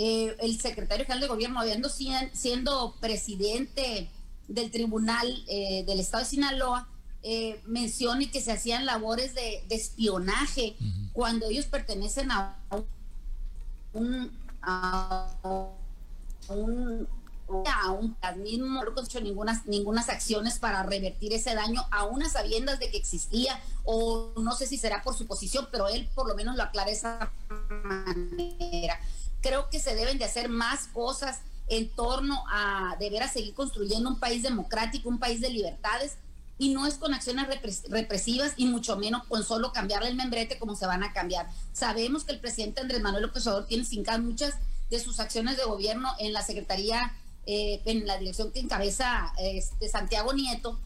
eh, 0.03 0.35
el 0.41 0.59
secretario 0.59 1.05
general 1.05 1.21
de 1.21 1.27
gobierno, 1.27 1.61
habiendo 1.61 1.91
siendo 1.91 2.95
presidente 3.01 4.09
del 4.49 4.71
Tribunal 4.71 5.45
eh, 5.47 5.85
del 5.87 6.01
Estado 6.01 6.25
de 6.25 6.31
Sinaloa, 6.31 6.89
eh, 7.23 7.61
mencione 7.67 8.31
que 8.31 8.41
se 8.41 8.51
hacían 8.51 8.87
labores 8.87 9.35
de, 9.35 9.63
espionaje 9.69 10.75
cuando 11.13 11.51
ellos 11.51 11.67
pertenecen 11.67 12.31
a 12.31 12.57
un, 13.93 14.33
a 14.63 15.29
un 16.49 17.07
aún 17.85 18.17
mismo 18.39 18.83
no 18.83 19.03
hecho 19.03 19.21
ninguna, 19.21 19.63
ninguna 19.67 20.01
acciones 20.01 20.59
para 20.59 20.83
revertir 20.83 21.35
ese 21.35 21.55
daño, 21.55 21.85
a 21.91 22.05
unas 22.05 22.33
sabiendas 22.33 22.79
de 22.79 22.91
que 22.91 22.97
existía, 22.97 23.61
o 23.85 24.33
no 24.41 24.55
sé 24.55 24.67
si 24.67 24.79
será 24.79 25.03
por 25.03 25.15
su 25.15 25.27
posición, 25.27 25.69
pero 25.71 25.89
él 25.89 26.09
por 26.15 26.27
lo 26.27 26.35
menos 26.35 26.57
lo 26.57 26.63
aclara 26.63 26.87
de 26.87 26.97
esa 26.97 27.31
manera 27.85 28.99
creo 29.41 29.69
que 29.71 29.81
se 29.81 29.95
deben 29.95 30.19
de 30.19 30.25
hacer 30.25 30.49
más 30.49 30.89
cosas 30.89 31.41
en 31.69 31.89
torno 31.91 32.45
a 32.51 32.97
deber 32.99 33.23
a 33.23 33.29
seguir 33.29 33.55
construyendo 33.55 34.11
un 34.11 34.19
país 34.19 34.43
democrático, 34.43 35.09
un 35.09 35.19
país 35.19 35.41
de 35.41 35.51
libertades, 35.51 36.17
y 36.59 36.75
no 36.75 36.87
es 36.87 36.95
con 36.95 37.15
acciones 37.15 37.47
represivas 37.89 38.53
y 38.57 38.67
mucho 38.67 38.97
menos 38.99 39.25
con 39.27 39.43
solo 39.45 39.73
cambiarle 39.73 40.09
el 40.11 40.17
membrete 40.17 40.59
como 40.59 40.77
se 40.77 40.87
van 40.87 41.03
a 41.03 41.15
cambiar. 41.15 41.49
Sabemos 41.73 42.25
que 42.25 42.33
el 42.33 42.41
presidente 42.41 42.83
Andrés 42.83 43.01
Manuel 43.01 43.23
López 43.23 43.47
Obrador 43.47 43.67
tiene 43.67 43.85
fincadas 43.85 44.21
muchas 44.21 44.55
de 44.91 45.01
sus 45.01 45.21
acciones 45.21 45.57
de 45.57 45.65
gobierno 45.65 46.13
en 46.19 46.35
la 46.35 46.43
Secretaría, 46.43 47.17
eh, 47.47 47.81
en 47.87 48.07
la 48.07 48.19
dirección 48.19 48.53
que 48.53 48.61
encabeza 48.61 49.33
este, 49.39 49.89
Santiago 49.89 50.35
Nieto, 50.35 50.79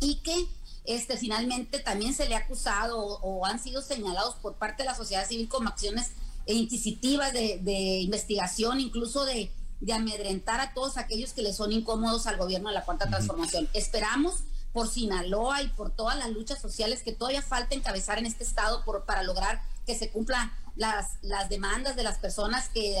y 0.00 0.16
que 0.16 0.48
este, 0.84 1.16
finalmente 1.16 1.78
también 1.78 2.12
se 2.12 2.28
le 2.28 2.34
ha 2.34 2.38
acusado 2.38 2.98
o 2.98 3.46
han 3.46 3.60
sido 3.60 3.82
señalados 3.82 4.34
por 4.36 4.54
parte 4.54 4.82
de 4.82 4.88
la 4.88 4.96
sociedad 4.96 5.26
civil 5.26 5.48
como 5.48 5.68
acciones 5.68 6.12
e 6.46 6.54
inquisitivas 6.54 7.32
de, 7.32 8.00
investigación, 8.00 8.80
incluso 8.80 9.24
de, 9.24 9.50
amedrentar 9.92 10.60
a 10.60 10.72
todos 10.72 10.96
aquellos 10.96 11.32
que 11.32 11.42
le 11.42 11.52
son 11.52 11.70
incómodos 11.72 12.26
al 12.26 12.38
gobierno 12.38 12.68
de 12.68 12.74
la 12.74 12.84
Cuarta 12.84 13.08
Transformación. 13.08 13.68
Esperamos 13.74 14.44
por 14.72 14.88
Sinaloa 14.88 15.62
y 15.62 15.68
por 15.68 15.90
todas 15.90 16.16
las 16.18 16.30
luchas 16.30 16.60
sociales 16.60 17.02
que 17.02 17.12
todavía 17.12 17.42
falta 17.42 17.74
encabezar 17.74 18.18
en 18.18 18.26
este 18.26 18.44
estado 18.44 18.84
por, 18.84 19.04
para 19.04 19.22
lograr 19.22 19.62
que 19.86 19.96
se 19.96 20.10
cumplan 20.10 20.52
las, 20.76 21.18
las 21.22 21.48
demandas 21.48 21.96
de 21.96 22.02
las 22.02 22.18
personas 22.18 22.68
que 22.68 22.90
de 22.90 22.98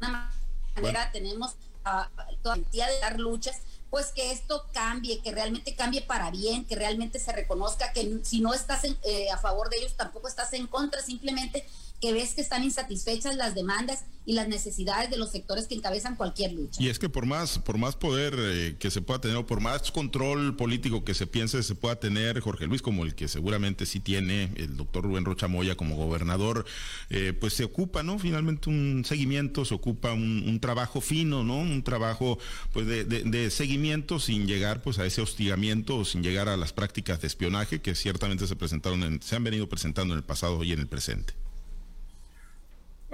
alguna 0.00 0.32
manera 0.74 1.10
tenemos 1.12 1.52
uh, 1.86 2.36
toda 2.42 2.56
de 2.56 3.00
dar 3.00 3.18
luchas 3.18 3.62
pues 3.96 4.12
que 4.12 4.30
esto 4.30 4.66
cambie, 4.74 5.22
que 5.22 5.32
realmente 5.32 5.74
cambie 5.74 6.02
para 6.02 6.30
bien, 6.30 6.66
que 6.66 6.76
realmente 6.76 7.18
se 7.18 7.32
reconozca 7.32 7.94
que 7.94 8.20
si 8.24 8.42
no 8.42 8.52
estás 8.52 8.84
eh, 8.84 9.30
a 9.30 9.38
favor 9.38 9.70
de 9.70 9.78
ellos, 9.78 9.96
tampoco 9.96 10.28
estás 10.28 10.52
en 10.52 10.66
contra, 10.66 11.00
simplemente 11.00 11.66
que 12.00 12.12
ves 12.12 12.34
que 12.34 12.40
están 12.40 12.62
insatisfechas 12.64 13.36
las 13.36 13.54
demandas 13.54 14.04
y 14.26 14.32
las 14.32 14.48
necesidades 14.48 15.08
de 15.08 15.16
los 15.16 15.30
sectores 15.30 15.68
que 15.68 15.76
encabezan 15.76 16.16
cualquier 16.16 16.52
lucha. 16.52 16.82
Y 16.82 16.88
es 16.88 16.98
que 16.98 17.08
por 17.08 17.26
más, 17.26 17.60
por 17.60 17.78
más 17.78 17.94
poder 17.94 18.34
eh, 18.36 18.76
que 18.78 18.90
se 18.90 19.00
pueda 19.00 19.20
tener, 19.20 19.36
o 19.36 19.46
por 19.46 19.60
más 19.60 19.92
control 19.92 20.56
político 20.56 21.04
que 21.04 21.14
se 21.14 21.28
piense 21.28 21.62
se 21.62 21.74
pueda 21.76 21.96
tener, 21.96 22.40
Jorge 22.40 22.66
Luis, 22.66 22.82
como 22.82 23.04
el 23.04 23.14
que 23.14 23.28
seguramente 23.28 23.86
sí 23.86 24.00
tiene 24.00 24.50
el 24.56 24.76
doctor 24.76 25.04
Rubén 25.04 25.24
Rocha 25.24 25.46
Moya 25.46 25.76
como 25.76 25.94
gobernador, 25.94 26.66
eh, 27.08 27.32
pues 27.38 27.52
se 27.52 27.62
ocupa, 27.62 28.02
¿no? 28.02 28.18
Finalmente 28.18 28.68
un 28.68 29.04
seguimiento, 29.06 29.64
se 29.64 29.74
ocupa 29.74 30.12
un, 30.12 30.58
trabajo 30.60 31.00
fino, 31.00 31.44
¿no? 31.44 31.58
Un 31.58 31.84
trabajo 31.84 32.38
pues 32.72 32.86
de, 32.86 33.04
de, 33.04 33.50
seguimiento 33.50 34.18
sin 34.18 34.46
llegar 34.46 34.82
pues 34.82 34.98
a 34.98 35.06
ese 35.06 35.20
hostigamiento 35.20 35.98
o 35.98 36.04
sin 36.04 36.22
llegar 36.22 36.48
a 36.48 36.56
las 36.56 36.72
prácticas 36.72 37.20
de 37.20 37.26
espionaje 37.28 37.80
que 37.80 37.94
ciertamente 37.94 38.46
se 38.46 38.56
presentaron 38.56 39.04
en, 39.04 39.22
se 39.22 39.36
han 39.36 39.44
venido 39.44 39.68
presentando 39.68 40.14
en 40.14 40.18
el 40.18 40.24
pasado 40.24 40.64
y 40.64 40.72
en 40.72 40.80
el 40.80 40.88
presente. 40.88 41.34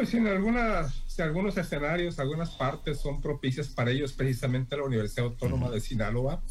Pues 0.03 0.15
en 0.15 0.27
algunas, 0.27 1.05
algunos 1.21 1.57
escenarios, 1.57 2.19
algunas 2.19 2.51
partes 2.51 2.99
son 2.99 3.21
propicias 3.21 3.69
para 3.69 3.93
ellos, 3.93 4.13
precisamente 4.13 4.77
la 4.77 4.83
Universidad 4.83 5.27
Autónoma 5.27 5.71
de 5.71 5.79
Sinaloa, 5.79 6.43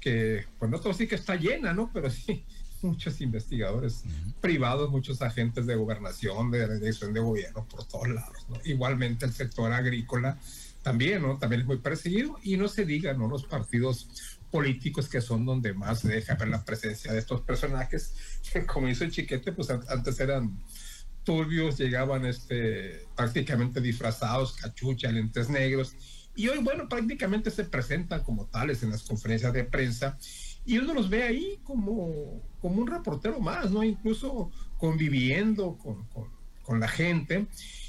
que 0.00 0.46
pues 0.58 0.70
no 0.70 0.80
todo 0.80 0.94
sí 0.94 1.06
que 1.06 1.16
está 1.16 1.36
llena, 1.36 1.74
¿no? 1.74 1.90
Pero 1.92 2.08
sí, 2.08 2.42
muchos 2.80 3.20
investigadores 3.20 4.02
privados, 4.40 4.90
muchos 4.90 5.20
agentes 5.20 5.66
de 5.66 5.74
gobernación, 5.74 6.50
de 6.50 6.78
dirección 6.78 7.12
de 7.12 7.20
gobierno 7.20 7.66
por 7.68 7.84
todos 7.84 8.08
lados, 8.08 8.46
¿no? 8.48 8.56
Igualmente 8.64 9.26
el 9.26 9.34
sector 9.34 9.70
agrícola 9.74 10.38
también, 10.82 11.20
¿no? 11.20 11.36
También 11.36 11.60
es 11.60 11.66
muy 11.66 11.76
perseguido 11.76 12.38
y 12.42 12.56
no 12.56 12.66
se 12.66 12.86
diga, 12.86 13.12
¿no? 13.12 13.28
Los 13.28 13.44
partidos 13.44 14.08
políticos 14.50 15.06
que 15.10 15.20
son 15.20 15.44
donde 15.44 15.74
más 15.74 16.00
se 16.00 16.08
deja 16.08 16.36
ver 16.36 16.48
la 16.48 16.64
presencia 16.64 17.12
de 17.12 17.18
estos 17.18 17.42
personajes, 17.42 18.14
como 18.66 18.88
hizo 18.88 19.04
el 19.04 19.10
chiquete, 19.10 19.52
pues 19.52 19.68
antes 19.68 20.18
eran 20.18 20.56
turbios, 21.26 21.76
llegaban 21.76 22.24
este, 22.24 23.06
prácticamente 23.14 23.82
disfrazados, 23.82 24.56
cachucha, 24.56 25.12
lentes 25.12 25.50
negros, 25.50 25.94
y 26.34 26.48
hoy, 26.48 26.58
bueno, 26.62 26.88
prácticamente 26.88 27.50
se 27.50 27.64
presentan 27.64 28.22
como 28.22 28.46
tales 28.46 28.82
en 28.82 28.90
las 28.90 29.02
conferencias 29.02 29.52
de 29.52 29.64
prensa, 29.64 30.18
y 30.66 30.78
uno 30.78 30.94
los 30.94 31.08
ve 31.08 31.22
ahí 31.22 31.60
como, 31.62 32.42
como 32.60 32.82
un 32.82 32.86
reportero 32.86 33.40
más, 33.40 33.70
¿no? 33.70 33.82
Incluso 33.82 34.50
conviviendo 34.78 35.78
con, 35.78 36.06
con, 36.62 36.80
la 36.80 36.88
gente. 36.88 37.46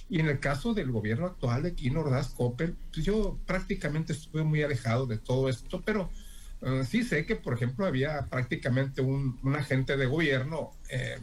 Y 0.10 0.20
en 0.20 0.28
el 0.28 0.40
caso 0.40 0.76
del 0.76 0.92
gobierno 0.92 1.26
actual 1.26 1.64
de 1.64 1.74
Kino 1.74 2.02
Ordaz 2.02 2.30
Coppel, 2.30 2.78
pues 2.94 3.06
yo 3.06 3.40
prácticamente 3.46 4.14
estuve 4.14 4.44
muy 4.44 4.62
alejado 4.62 5.08
de 5.08 5.18
todo 5.18 5.50
esto, 5.50 5.82
pero 5.84 6.10
eh, 6.62 6.84
sí 6.88 7.04
sé 7.04 7.26
que, 7.26 7.36
por 7.36 7.56
ejemplo, 7.56 7.86
había 7.86 8.28
prácticamente 8.28 9.02
un, 9.02 9.40
un 9.44 9.56
agente 9.56 9.98
de 9.98 10.06
gobierno 10.06 10.72
eh, 10.90 11.18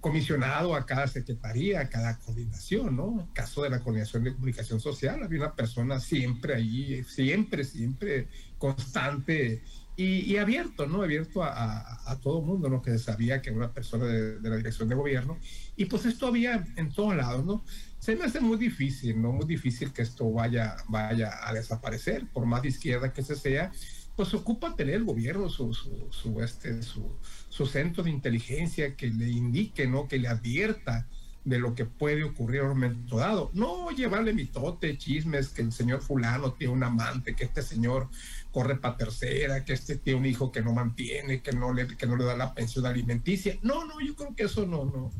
comisionado 0.00 0.74
a 0.74 0.86
cada 0.86 1.06
secretaría, 1.06 1.80
a 1.80 1.88
cada 1.88 2.18
coordinación, 2.18 2.96
¿no? 2.96 3.20
En 3.20 3.26
caso 3.28 3.62
de 3.62 3.70
la 3.70 3.80
coordinación 3.80 4.24
de 4.24 4.32
comunicación 4.32 4.80
social, 4.80 5.22
había 5.22 5.40
una 5.40 5.54
persona 5.54 6.00
siempre 6.00 6.54
ahí, 6.54 7.04
siempre, 7.04 7.64
siempre 7.64 8.28
constante 8.58 9.62
y, 9.96 10.36
abierto, 10.38 10.86
¿no? 10.86 11.02
Abierto 11.02 11.44
a, 11.44 12.10
a, 12.10 12.18
todo 12.18 12.42
mundo, 12.42 12.68
¿no? 12.68 12.82
Que 12.82 12.98
sabía 12.98 13.40
que 13.40 13.50
era 13.50 13.58
una 13.58 13.72
persona 13.72 14.06
de, 14.06 14.40
la 14.40 14.56
dirección 14.56 14.88
de 14.88 14.96
gobierno. 14.96 15.38
Y 15.76 15.84
pues 15.84 16.04
esto 16.04 16.26
había 16.26 16.64
en 16.76 16.92
todos 16.92 17.14
lados, 17.14 17.44
¿no? 17.44 17.64
Se 18.00 18.16
me 18.16 18.24
hace 18.24 18.40
muy 18.40 18.56
difícil, 18.56 19.22
¿no? 19.22 19.30
Muy 19.32 19.46
difícil 19.46 19.92
que 19.92 20.02
esto 20.02 20.30
vaya, 20.32 20.76
vaya 20.88 21.30
a 21.46 21.52
desaparecer, 21.52 22.26
por 22.32 22.44
más 22.44 22.62
de 22.62 22.68
izquierda 22.68 23.12
que 23.12 23.22
se 23.22 23.36
sea, 23.36 23.70
pues 24.16 24.34
ocupa 24.34 24.74
tener 24.74 24.96
el 24.96 25.04
gobierno 25.04 25.48
su, 25.48 25.72
su, 25.72 26.08
su 26.10 26.40
este, 26.40 26.82
su, 26.82 27.16
su 27.54 27.66
centro 27.66 28.02
de 28.02 28.10
inteligencia 28.10 28.96
que 28.96 29.06
le 29.06 29.28
indique, 29.28 29.86
¿no? 29.86 30.08
Que 30.08 30.18
le 30.18 30.26
advierta 30.26 31.06
de 31.44 31.60
lo 31.60 31.76
que 31.76 31.84
puede 31.84 32.24
ocurrir 32.24 32.62
en 32.62 32.66
un 32.66 32.70
momento 32.70 33.18
dado. 33.18 33.52
No 33.54 33.90
llevarle 33.90 34.32
mitote, 34.32 34.98
chismes, 34.98 35.50
que 35.50 35.62
el 35.62 35.70
señor 35.70 36.00
fulano 36.00 36.54
tiene 36.54 36.72
un 36.72 36.82
amante, 36.82 37.36
que 37.36 37.44
este 37.44 37.62
señor 37.62 38.08
corre 38.50 38.74
para 38.74 38.96
tercera, 38.96 39.64
que 39.64 39.72
este 39.72 39.94
tiene 39.94 40.18
un 40.18 40.26
hijo 40.26 40.50
que 40.50 40.62
no 40.62 40.72
mantiene, 40.72 41.42
que 41.42 41.52
no 41.52 41.72
le, 41.72 41.86
que 41.86 42.08
no 42.08 42.16
le 42.16 42.24
da 42.24 42.36
la 42.36 42.54
pensión 42.54 42.86
alimenticia. 42.86 43.56
No, 43.62 43.84
no, 43.84 44.00
yo 44.00 44.16
creo 44.16 44.34
que 44.34 44.44
eso 44.44 44.66
no, 44.66 44.84
no, 44.86 45.12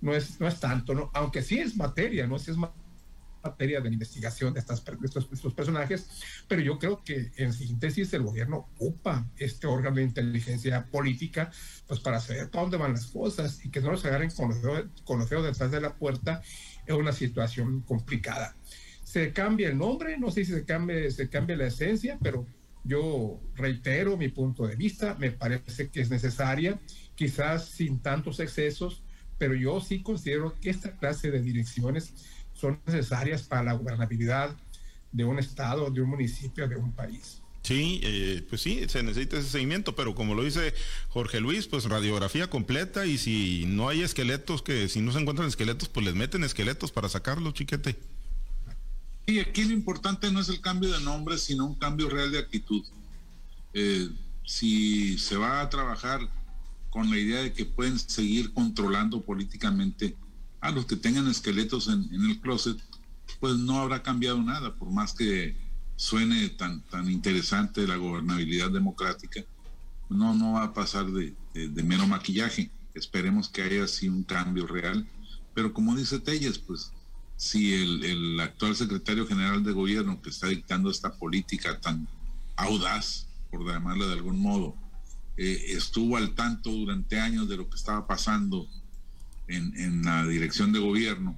no 0.00 0.14
es, 0.14 0.40
no 0.40 0.48
es 0.48 0.58
tanto, 0.60 0.94
¿no? 0.94 1.10
Aunque 1.12 1.42
sí 1.42 1.58
es 1.58 1.76
materia, 1.76 2.26
¿no? 2.26 2.38
Sí 2.38 2.50
es 2.50 2.56
materia 2.56 2.83
de 3.58 3.88
investigación 3.88 4.54
de, 4.54 4.60
estas, 4.60 4.82
estos, 5.04 5.28
estos, 5.30 5.52
personajes, 5.52 6.08
pero 6.48 6.62
yo 6.62 6.78
creo 6.78 7.02
que 7.04 7.30
en 7.36 7.52
síntesis 7.52 8.12
el 8.14 8.22
gobierno 8.22 8.56
ocupa 8.56 9.26
este 9.36 9.66
órgano 9.66 9.96
de 9.96 10.04
inteligencia 10.04 10.86
política 10.86 11.50
pues 11.86 12.00
para 12.00 12.20
saber 12.20 12.50
para 12.50 12.62
dónde 12.62 12.78
van 12.78 12.92
las 12.92 13.06
cosas 13.06 13.64
y 13.64 13.70
que 13.70 13.80
no 13.82 13.90
los 13.90 14.04
agarren 14.06 14.30
con 14.30 14.48
los, 14.48 14.62
dedos, 14.62 15.44
detrás 15.44 15.70
de 15.70 15.80
la 15.80 15.94
puerta 15.94 16.42
en 16.86 16.96
una 16.96 17.12
situación 17.12 17.82
complicada. 17.82 18.56
Se 19.02 19.32
cambia 19.32 19.68
el 19.68 19.76
nombre, 19.76 20.16
no 20.16 20.30
sé 20.30 20.44
si 20.46 20.52
se 20.52 20.64
cambia, 20.64 21.10
se 21.10 21.28
cambia 21.28 21.56
la 21.56 21.66
esencia, 21.66 22.18
pero 22.22 22.46
yo 22.82 23.40
reitero 23.56 24.16
mi 24.16 24.28
punto 24.28 24.66
de 24.66 24.76
vista, 24.76 25.16
me 25.16 25.30
parece 25.30 25.88
que 25.90 26.00
es 26.00 26.10
necesaria, 26.10 26.80
quizás 27.14 27.66
sin 27.66 28.00
tantos 28.00 28.40
excesos, 28.40 29.02
pero 29.36 29.54
yo 29.54 29.80
sí 29.80 30.02
considero 30.02 30.54
que 30.60 30.70
esta 30.70 30.96
clase 30.96 31.30
de 31.30 31.42
direcciones 31.42 32.14
son 32.54 32.80
necesarias 32.86 33.42
para 33.42 33.62
la 33.62 33.72
gobernabilidad 33.74 34.56
de 35.12 35.24
un 35.24 35.38
estado, 35.38 35.90
de 35.90 36.00
un 36.00 36.10
municipio, 36.10 36.66
de 36.68 36.76
un 36.76 36.92
país. 36.92 37.40
Sí, 37.62 38.00
eh, 38.02 38.44
pues 38.48 38.60
sí, 38.60 38.84
se 38.88 39.02
necesita 39.02 39.38
ese 39.38 39.48
seguimiento, 39.48 39.96
pero 39.96 40.14
como 40.14 40.34
lo 40.34 40.44
dice 40.44 40.74
Jorge 41.08 41.40
Luis, 41.40 41.66
pues 41.66 41.84
radiografía 41.84 42.50
completa 42.50 43.06
y 43.06 43.16
si 43.16 43.64
no 43.66 43.88
hay 43.88 44.02
esqueletos, 44.02 44.60
que 44.60 44.88
si 44.88 45.00
no 45.00 45.12
se 45.12 45.20
encuentran 45.20 45.48
esqueletos, 45.48 45.88
pues 45.88 46.04
les 46.04 46.14
meten 46.14 46.44
esqueletos 46.44 46.92
para 46.92 47.08
sacarlos, 47.08 47.54
chiquete. 47.54 47.96
Y 49.26 49.38
aquí 49.38 49.64
lo 49.64 49.72
importante 49.72 50.30
no 50.30 50.40
es 50.40 50.50
el 50.50 50.60
cambio 50.60 50.92
de 50.92 51.00
nombre, 51.00 51.38
sino 51.38 51.64
un 51.64 51.74
cambio 51.74 52.10
real 52.10 52.30
de 52.30 52.38
actitud. 52.38 52.84
Eh, 53.72 54.10
si 54.44 55.16
se 55.16 55.36
va 55.36 55.62
a 55.62 55.70
trabajar 55.70 56.20
con 56.90 57.10
la 57.10 57.16
idea 57.16 57.40
de 57.40 57.52
que 57.54 57.64
pueden 57.64 57.98
seguir 57.98 58.52
controlando 58.52 59.22
políticamente 59.22 60.14
a 60.64 60.70
los 60.70 60.86
que 60.86 60.96
tengan 60.96 61.28
esqueletos 61.28 61.88
en, 61.88 62.08
el 62.10 62.40
closet, 62.40 62.78
pues 63.38 63.56
no 63.56 63.80
habrá 63.80 64.02
cambiado 64.02 64.42
nada, 64.42 64.74
por 64.74 64.90
más 64.90 65.12
que 65.12 65.54
suene 65.94 66.48
tan, 66.48 66.80
tan 66.84 67.10
interesante 67.10 67.86
la 67.86 67.96
gobernabilidad 67.96 68.70
democrática, 68.70 69.44
no, 70.08 70.34
no 70.34 70.52
va 70.54 70.64
a 70.64 70.72
pasar 70.72 71.04
de, 71.12 71.34
mero 71.82 72.06
maquillaje. 72.06 72.70
Esperemos 72.94 73.50
que 73.50 73.60
haya 73.60 73.84
así 73.84 74.08
un 74.08 74.22
cambio 74.22 74.66
real. 74.66 75.06
Pero 75.52 75.74
como 75.74 75.94
dice 75.96 76.18
Telles, 76.18 76.58
pues 76.58 76.92
si 77.36 77.74
el, 77.74 78.40
actual 78.40 78.74
secretario 78.74 79.26
general 79.26 79.62
de 79.64 79.72
gobierno 79.72 80.22
que 80.22 80.30
está 80.30 80.46
dictando 80.46 80.90
esta 80.90 81.12
política 81.12 81.78
tan 81.78 82.08
audaz, 82.56 83.26
por 83.50 83.66
llamarla 83.66 84.06
de 84.06 84.14
algún 84.14 84.40
modo, 84.40 84.74
eh, 85.36 85.62
estuvo 85.68 86.16
al 86.16 86.34
tanto 86.34 86.70
durante 86.70 87.20
años 87.20 87.50
de 87.50 87.58
lo 87.58 87.68
que 87.68 87.76
estaba 87.76 88.06
pasando 88.06 88.66
en, 89.48 90.02
la 90.02 90.26
dirección 90.26 90.72
de 90.72 90.78
gobierno, 90.78 91.36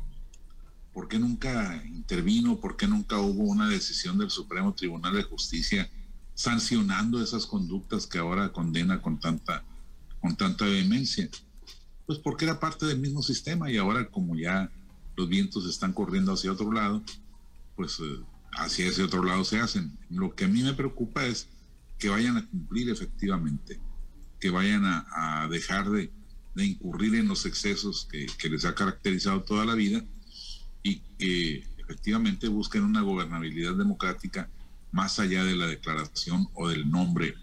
¿por 0.92 1.08
qué 1.08 1.18
nunca 1.18 1.82
intervino? 1.86 2.60
¿Por 2.60 2.76
qué 2.76 2.86
nunca 2.86 3.18
hubo 3.18 3.44
una 3.44 3.68
decisión 3.68 4.18
del 4.18 4.30
Supremo 4.30 4.74
Tribunal 4.74 5.14
de 5.14 5.22
Justicia 5.22 5.90
sancionando 6.34 7.22
esas 7.22 7.46
conductas 7.46 8.06
que 8.06 8.18
ahora 8.18 8.52
condena 8.52 9.00
con 9.00 9.18
tanta, 9.18 9.64
con 10.20 10.36
tanta 10.36 10.64
vehemencia? 10.64 11.28
Pues 12.06 12.18
porque 12.18 12.44
era 12.44 12.60
parte 12.60 12.86
del 12.86 13.00
mismo 13.00 13.22
sistema 13.22 13.70
y 13.70 13.76
ahora 13.76 14.08
como 14.08 14.36
ya 14.36 14.70
los 15.16 15.28
vientos 15.28 15.66
están 15.66 15.92
corriendo 15.92 16.32
hacia 16.32 16.52
otro 16.52 16.72
lado, 16.72 17.02
pues 17.74 17.98
eh, 18.00 18.20
hacia 18.52 18.86
ese 18.86 19.02
otro 19.02 19.24
lado 19.24 19.44
se 19.44 19.58
hacen. 19.58 19.98
Lo 20.10 20.34
que 20.34 20.44
a 20.44 20.48
mí 20.48 20.62
me 20.62 20.74
preocupa 20.74 21.24
es 21.24 21.48
que 21.98 22.08
vayan 22.08 22.36
a 22.36 22.46
cumplir 22.46 22.90
efectivamente, 22.90 23.80
que 24.38 24.50
vayan 24.50 24.82
a 24.84 25.48
dejar 25.50 25.90
de, 25.90 26.12
de 26.56 26.64
incurrir 26.64 27.14
en 27.14 27.28
los 27.28 27.44
excesos 27.44 28.08
que, 28.10 28.26
les 28.48 28.64
ha 28.64 28.74
caracterizado 28.74 29.42
toda 29.42 29.64
la 29.66 29.74
vida 29.74 30.02
y 30.82 31.00
que 31.18 31.64
efectivamente 31.78 32.48
busquen 32.48 32.82
una 32.82 33.02
gobernabilidad 33.02 33.74
democrática 33.74 34.48
más 34.90 35.20
allá 35.20 35.44
de 35.44 35.54
la 35.54 35.66
declaración 35.66 36.48
o 36.54 36.68
del 36.68 36.90
nombre 36.90 37.34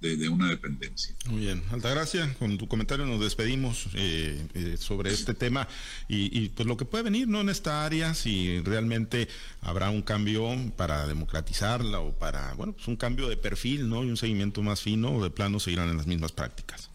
de, 0.00 0.28
una 0.28 0.48
dependencia. 0.48 1.16
Muy 1.28 1.40
bien, 1.40 1.62
Altagracia, 1.72 2.32
con 2.38 2.58
tu 2.58 2.68
comentario 2.68 3.06
nos 3.06 3.20
despedimos 3.20 3.88
eh, 3.94 4.46
eh, 4.54 4.76
sobre 4.78 5.12
este 5.12 5.34
tema 5.34 5.66
y, 6.06 6.48
pues 6.50 6.66
lo 6.66 6.76
que 6.76 6.84
puede 6.84 7.02
venir 7.02 7.26
¿no? 7.26 7.40
en 7.40 7.48
esta 7.48 7.84
área, 7.84 8.14
si 8.14 8.60
realmente 8.60 9.28
habrá 9.62 9.90
un 9.90 10.02
cambio 10.02 10.48
para 10.76 11.06
democratizarla 11.06 11.98
o 12.00 12.12
para, 12.12 12.54
bueno, 12.54 12.72
pues 12.72 12.86
un 12.86 12.96
cambio 12.96 13.28
de 13.28 13.36
perfil 13.36 13.88
¿no? 13.88 14.04
y 14.04 14.10
un 14.10 14.16
seguimiento 14.16 14.62
más 14.62 14.80
fino 14.80 15.12
o 15.12 15.22
de 15.22 15.30
plano 15.30 15.58
seguirán 15.58 15.88
en 15.88 15.96
las 15.96 16.06
mismas 16.06 16.30
prácticas. 16.30 16.90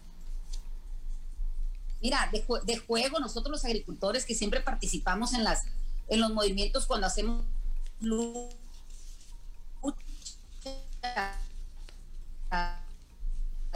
Mira, 2.02 2.28
de, 2.32 2.44
de, 2.64 2.78
juego, 2.78 3.20
nosotros 3.20 3.52
los 3.52 3.64
agricultores 3.64 4.26
que 4.26 4.34
siempre 4.34 4.60
participamos 4.60 5.34
en, 5.34 5.44
las, 5.44 5.62
en 6.08 6.20
los 6.20 6.32
movimientos 6.32 6.86
cuando 6.86 7.06
hacemos 7.06 7.44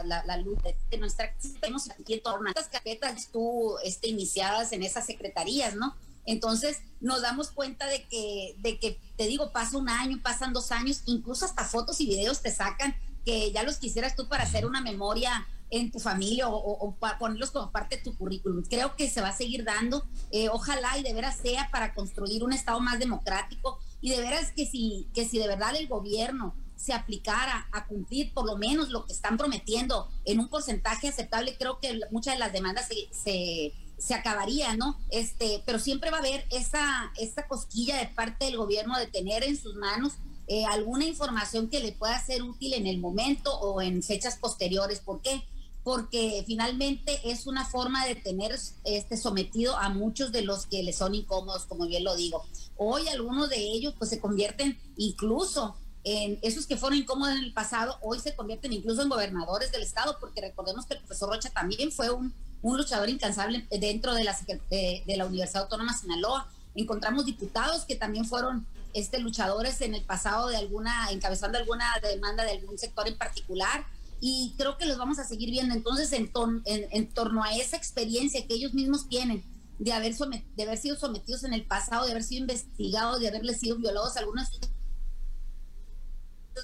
la, 0.03 0.23
la 0.25 0.37
lucha 0.37 0.69
de 0.91 0.97
nuestra 0.97 1.33
tenemos 1.59 1.89
aquí 1.89 2.13
en 2.13 2.21
torno 2.21 2.47
a 2.47 2.51
estas 2.51 2.67
carpetas 2.67 3.29
tú 3.31 3.77
este, 3.83 4.07
iniciadas 4.09 4.71
en 4.71 4.83
esas 4.83 5.05
secretarías, 5.05 5.75
¿no? 5.75 5.95
Entonces 6.25 6.79
nos 6.99 7.21
damos 7.21 7.49
cuenta 7.49 7.87
de 7.87 8.03
que, 8.03 8.55
de 8.59 8.77
que, 8.77 8.99
te 9.15 9.27
digo, 9.27 9.51
pasa 9.51 9.77
un 9.77 9.89
año, 9.89 10.19
pasan 10.21 10.53
dos 10.53 10.71
años, 10.71 11.01
incluso 11.05 11.45
hasta 11.45 11.63
fotos 11.63 12.01
y 12.01 12.05
videos 12.05 12.41
te 12.41 12.51
sacan 12.51 12.95
que 13.25 13.51
ya 13.51 13.63
los 13.63 13.77
quisieras 13.77 14.15
tú 14.15 14.27
para 14.27 14.43
hacer 14.43 14.65
una 14.65 14.81
memoria 14.81 15.47
en 15.69 15.91
tu 15.91 15.99
familia 15.99 16.47
o, 16.47 16.95
para 16.99 17.17
ponerlos 17.17 17.51
como 17.51 17.71
parte 17.71 17.97
de 17.97 18.03
tu 18.03 18.17
currículum. 18.17 18.63
Creo 18.63 18.95
que 18.95 19.09
se 19.09 19.21
va 19.21 19.29
a 19.29 19.37
seguir 19.37 19.63
dando. 19.63 20.05
Eh, 20.31 20.49
ojalá 20.49 20.97
y 20.97 21.03
de 21.03 21.13
veras 21.13 21.37
sea 21.37 21.69
para 21.71 21.93
construir 21.93 22.43
un 22.43 22.53
Estado 22.53 22.79
más 22.79 22.99
democrático 22.99 23.79
y 24.01 24.11
de 24.11 24.21
veras 24.21 24.51
que 24.51 24.65
si, 24.65 25.07
que 25.13 25.27
si 25.27 25.39
de 25.39 25.47
verdad 25.47 25.75
el 25.75 25.87
gobierno 25.87 26.55
se 26.75 26.93
aplicara 26.93 27.67
a 27.71 27.87
cumplir 27.87 28.33
por 28.33 28.45
lo 28.45 28.55
menos 28.55 28.89
lo 28.89 29.05
que 29.05 29.13
están 29.13 29.35
prometiendo 29.37 30.07
en 30.25 30.39
un 30.39 30.47
porcentaje 30.47 31.07
aceptable, 31.07 31.57
creo 31.57 31.79
que 31.79 31.99
muchas 32.11 32.35
de 32.35 32.39
las 32.39 32.53
demandas 32.53 32.87
se, 32.87 33.73
se, 33.97 34.13
acabarían, 34.13 34.77
¿no? 34.77 34.97
Este, 35.09 35.63
pero 35.65 35.79
siempre 35.79 36.11
va 36.11 36.17
a 36.17 36.19
haber 36.19 36.45
esa, 36.51 37.11
esa 37.17 37.47
cosquilla 37.47 37.97
de 37.97 38.05
parte 38.07 38.45
del 38.45 38.57
gobierno 38.57 38.97
de 38.97 39.07
tener 39.07 39.43
en 39.43 39.57
sus 39.57 39.75
manos 39.75 40.13
eh, 40.47 40.65
alguna 40.65 41.05
información 41.05 41.67
que 41.67 41.81
le 41.81 41.91
pueda 41.91 42.23
ser 42.23 42.43
útil 42.43 42.73
en 42.73 42.87
el 42.87 42.99
momento 42.99 43.59
o 43.59 43.81
en 43.81 44.01
fechas 44.03 44.37
posteriores. 44.37 44.99
¿Por 44.99 45.21
qué? 45.21 45.43
Porque 45.87 46.43
finalmente 46.45 47.17
es 47.23 47.47
una 47.47 47.63
forma 47.63 48.05
de 48.05 48.15
tener 48.15 48.53
este 48.83 49.15
sometido 49.15 49.77
a 49.77 49.87
muchos 49.87 50.33
de 50.33 50.41
los 50.41 50.65
que 50.65 50.83
le 50.83 50.91
son 50.91 51.15
incómodos, 51.15 51.65
como 51.65 51.87
bien 51.87 52.03
lo 52.03 52.13
digo. 52.17 52.45
Hoy 52.75 53.07
algunos 53.07 53.49
de 53.49 53.55
ellos 53.55 53.93
pues 53.97 54.09
se 54.09 54.19
convierten 54.19 54.77
incluso 54.97 55.77
en 56.03 56.39
esos 56.41 56.67
que 56.67 56.75
fueron 56.75 56.99
incómodos 56.99 57.37
en 57.37 57.45
el 57.45 57.53
pasado, 57.53 57.99
hoy 58.01 58.19
se 58.19 58.35
convierten 58.35 58.73
incluso 58.73 59.01
en 59.01 59.07
gobernadores 59.07 59.71
del 59.71 59.81
estado, 59.81 60.17
porque 60.19 60.41
recordemos 60.41 60.85
que 60.85 60.95
el 60.95 60.99
profesor 60.99 61.29
Rocha 61.29 61.51
también 61.51 61.89
fue 61.93 62.09
un, 62.09 62.33
luchador 62.61 63.07
incansable 63.09 63.65
dentro 63.71 64.13
de 64.13 64.25
la, 64.25 64.37
de, 64.69 65.03
la 65.15 65.25
Universidad 65.25 65.63
Autónoma 65.63 65.93
de 65.93 65.99
Sinaloa. 65.99 66.49
Encontramos 66.75 67.23
diputados 67.23 67.85
que 67.85 67.95
también 67.95 68.25
fueron 68.25 68.67
este, 68.93 69.19
luchadores 69.19 69.79
en 69.79 69.95
el 69.95 70.03
pasado 70.03 70.49
de 70.49 70.57
alguna, 70.57 71.11
encabezando 71.11 71.57
alguna 71.57 71.85
demanda 72.03 72.43
de 72.43 72.51
algún 72.51 72.77
sector 72.77 73.07
en 73.07 73.17
particular 73.17 73.85
y 74.19 74.53
creo 74.57 74.77
que 74.77 74.85
los 74.85 74.97
vamos 74.97 75.19
a 75.19 75.23
seguir 75.23 75.51
viendo. 75.51 75.73
Entonces, 75.73 76.11
en, 76.13 77.13
torno 77.13 77.43
a 77.43 77.55
esa 77.55 77.77
experiencia 77.77 78.45
que 78.47 78.55
ellos 78.55 78.73
mismos 78.73 79.07
tienen 79.07 79.43
de 79.79 79.93
haber, 79.93 80.13
sido 80.15 80.97
sometidos 80.97 81.43
en 81.43 81.53
el 81.53 81.65
pasado, 81.65 82.05
de 82.05 82.11
haber 82.11 82.23
sido 82.23 82.41
investigados, 82.41 83.19
de 83.19 83.27
haberles 83.27 83.59
sido 83.59 83.77
violados 83.77 84.17
algunos 84.17 84.49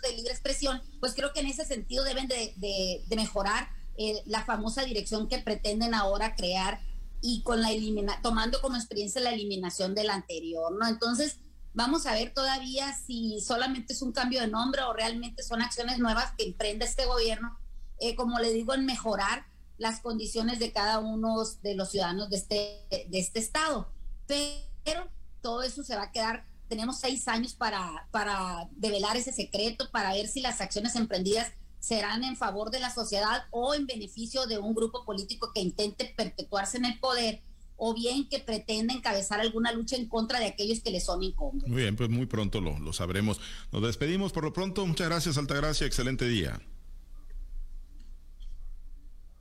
de 0.01 0.13
libre 0.15 0.31
expresión, 0.31 0.81
pues 0.99 1.13
creo 1.13 1.33
que 1.33 1.41
en 1.41 1.45
ese 1.45 1.65
sentido 1.65 2.03
deben 2.03 2.27
de, 2.27 3.03
mejorar 3.15 3.69
eh, 3.97 4.23
la 4.25 4.43
famosa 4.43 4.83
dirección 4.83 5.27
que 5.27 5.37
pretenden 5.37 5.93
ahora 5.93 6.35
crear 6.35 6.81
y 7.21 7.43
con 7.43 7.61
la 7.61 7.71
elimina 7.71 8.19
tomando 8.23 8.59
como 8.59 8.75
experiencia 8.75 9.21
la 9.21 9.33
eliminación 9.33 9.93
de 9.93 10.03
la 10.03 10.15
anterior, 10.15 10.75
¿no? 10.77 10.87
Entonces, 10.87 11.37
Vamos 11.73 12.05
a 12.05 12.13
ver 12.13 12.33
todavía 12.33 12.93
si 12.93 13.41
solamente 13.41 13.93
es 13.93 14.01
un 14.03 14.11
cambio 14.11 14.41
de 14.41 14.47
nombre 14.47 14.83
o 14.83 14.93
realmente 14.93 15.41
son 15.41 15.61
acciones 15.61 15.97
nuevas 15.97 16.31
que 16.37 16.45
emprende 16.45 16.85
este 16.85 17.05
gobierno, 17.05 17.57
eh, 17.99 18.15
como 18.15 18.37
le 18.39 18.53
digo, 18.53 18.75
en 18.75 18.85
mejorar 18.85 19.45
las 19.77 19.99
condiciones 19.99 20.59
de 20.59 20.71
cada 20.71 20.99
uno 20.99 21.43
de 21.63 21.75
los 21.75 21.89
ciudadanos 21.89 22.29
de 22.29 22.37
este, 22.37 23.07
de 23.09 23.19
este 23.19 23.39
estado. 23.39 23.89
Pero 24.27 25.09
todo 25.41 25.63
eso 25.63 25.83
se 25.83 25.95
va 25.95 26.03
a 26.03 26.11
quedar, 26.11 26.45
tenemos 26.69 26.99
seis 26.99 27.27
años 27.27 27.55
para, 27.55 28.07
para 28.11 28.69
develar 28.71 29.17
ese 29.17 29.31
secreto, 29.31 29.89
para 29.91 30.13
ver 30.13 30.27
si 30.27 30.41
las 30.41 30.61
acciones 30.61 30.95
emprendidas 30.95 31.51
serán 31.79 32.23
en 32.23 32.37
favor 32.37 32.69
de 32.69 32.79
la 32.79 32.93
sociedad 32.93 33.45
o 33.49 33.73
en 33.73 33.87
beneficio 33.87 34.45
de 34.45 34.59
un 34.59 34.75
grupo 34.75 35.03
político 35.05 35.51
que 35.53 35.61
intente 35.61 36.13
perpetuarse 36.15 36.77
en 36.77 36.85
el 36.85 36.99
poder 36.99 37.41
o 37.77 37.93
bien 37.93 38.27
que 38.29 38.39
pretende 38.39 38.93
encabezar 38.93 39.39
alguna 39.39 39.71
lucha 39.71 39.95
en 39.95 40.07
contra 40.07 40.39
de 40.39 40.45
aquellos 40.45 40.81
que 40.81 40.91
le 40.91 40.99
son 40.99 41.23
incómodos. 41.23 41.67
Muy 41.67 41.81
bien, 41.81 41.95
pues 41.95 42.09
muy 42.09 42.25
pronto 42.25 42.61
lo, 42.61 42.77
lo 42.79 42.93
sabremos. 42.93 43.39
Nos 43.71 43.81
despedimos 43.83 44.31
por 44.31 44.43
lo 44.43 44.53
pronto. 44.53 44.85
Muchas 44.85 45.07
gracias, 45.07 45.37
Altagracia. 45.37 45.87
Excelente 45.87 46.27
día. 46.27 46.61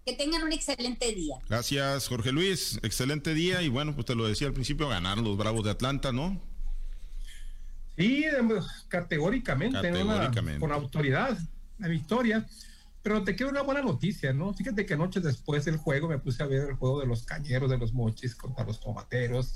Que 0.05 0.15
tengan 0.15 0.43
un 0.43 0.53
excelente 0.53 1.13
día. 1.13 1.37
Gracias, 1.49 2.09
Jorge 2.09 2.33
Luis. 2.33 2.81
Excelente 2.83 3.35
día. 3.35 3.63
Y 3.63 3.69
bueno, 3.69 3.95
pues 3.95 4.07
te 4.07 4.17
lo 4.17 4.27
decía 4.27 4.49
al 4.49 4.53
principio, 4.53 4.89
ganaron 4.89 5.23
los 5.25 5.37
Bravos 5.37 5.65
de 5.65 5.71
Atlanta, 5.71 6.11
¿no? 6.11 6.41
Sí, 7.97 8.25
categóricamente, 8.89 9.77
categóricamente. 9.77 10.61
con 10.61 10.73
autoridad, 10.73 11.39
la 11.79 11.89
victoria. 11.89 12.47
Pero 13.03 13.25
te 13.25 13.35
quiero 13.35 13.51
una 13.51 13.63
buena 13.63 13.83
noticia, 13.83 14.33
¿no? 14.33 14.55
Fíjate 14.55 14.87
que 14.87 14.97
noches 14.97 15.25
después 15.25 15.65
del 15.65 15.77
juego 15.77 16.09
me 16.09 16.19
puse 16.19 16.43
a 16.43 16.47
ver 16.47 16.69
el 16.71 16.77
juego 16.77 17.01
de 17.01 17.07
los 17.07 17.25
cañeros 17.25 17.69
de 17.69 17.79
los 17.79 17.93
mochis 17.93 18.37
contra 18.37 18.65
los 18.65 18.81
tomateros. 18.81 19.55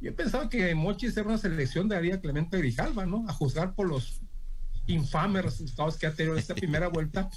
Yo 0.00 0.16
pensaba 0.16 0.48
que 0.48 0.74
Mochis 0.74 1.14
era 1.16 1.28
una 1.28 1.36
selección 1.36 1.88
de 1.88 1.96
Aria 1.96 2.20
Clemente 2.20 2.56
Grijalva, 2.56 3.04
¿no? 3.04 3.26
A 3.28 3.34
juzgar 3.34 3.74
por 3.74 3.86
los 3.86 4.20
infames 4.86 5.44
resultados 5.44 5.98
que 5.98 6.06
ha 6.06 6.14
tenido 6.14 6.36
esta 6.36 6.54
primera 6.54 6.88
vuelta. 6.88 7.28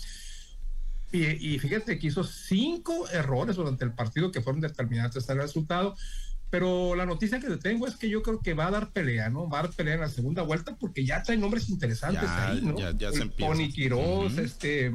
Y, 1.11 1.25
y, 1.25 1.59
fíjate 1.59 1.99
que 1.99 2.07
hizo 2.07 2.23
cinco 2.23 3.07
errores 3.09 3.57
durante 3.57 3.83
el 3.83 3.93
partido 3.93 4.31
que 4.31 4.41
fueron 4.41 4.61
determinantes 4.61 5.29
al 5.29 5.37
resultado. 5.39 5.95
Pero 6.49 6.95
la 6.95 7.05
noticia 7.05 7.39
que 7.39 7.47
te 7.47 7.57
tengo 7.57 7.85
es 7.85 7.95
que 7.95 8.07
yo 8.09 8.21
creo 8.21 8.39
que 8.39 8.53
va 8.53 8.67
a 8.67 8.71
dar 8.71 8.91
pelea, 8.91 9.29
¿no? 9.29 9.49
Va 9.49 9.59
a 9.59 9.63
dar 9.63 9.73
pelea 9.73 9.95
en 9.95 10.01
la 10.01 10.09
segunda 10.09 10.43
vuelta 10.43 10.75
porque 10.77 11.03
ya 11.03 11.21
trae 11.21 11.35
nombres 11.37 11.67
interesantes 11.67 12.29
ahí, 12.29 12.61
¿no? 12.61 12.77
Ya, 12.77 12.91
ya 12.95 13.11
se 13.11 13.23
empieza. 13.23 13.51
Tony 13.51 13.71
Quiroz, 13.71 14.37
este 14.37 14.91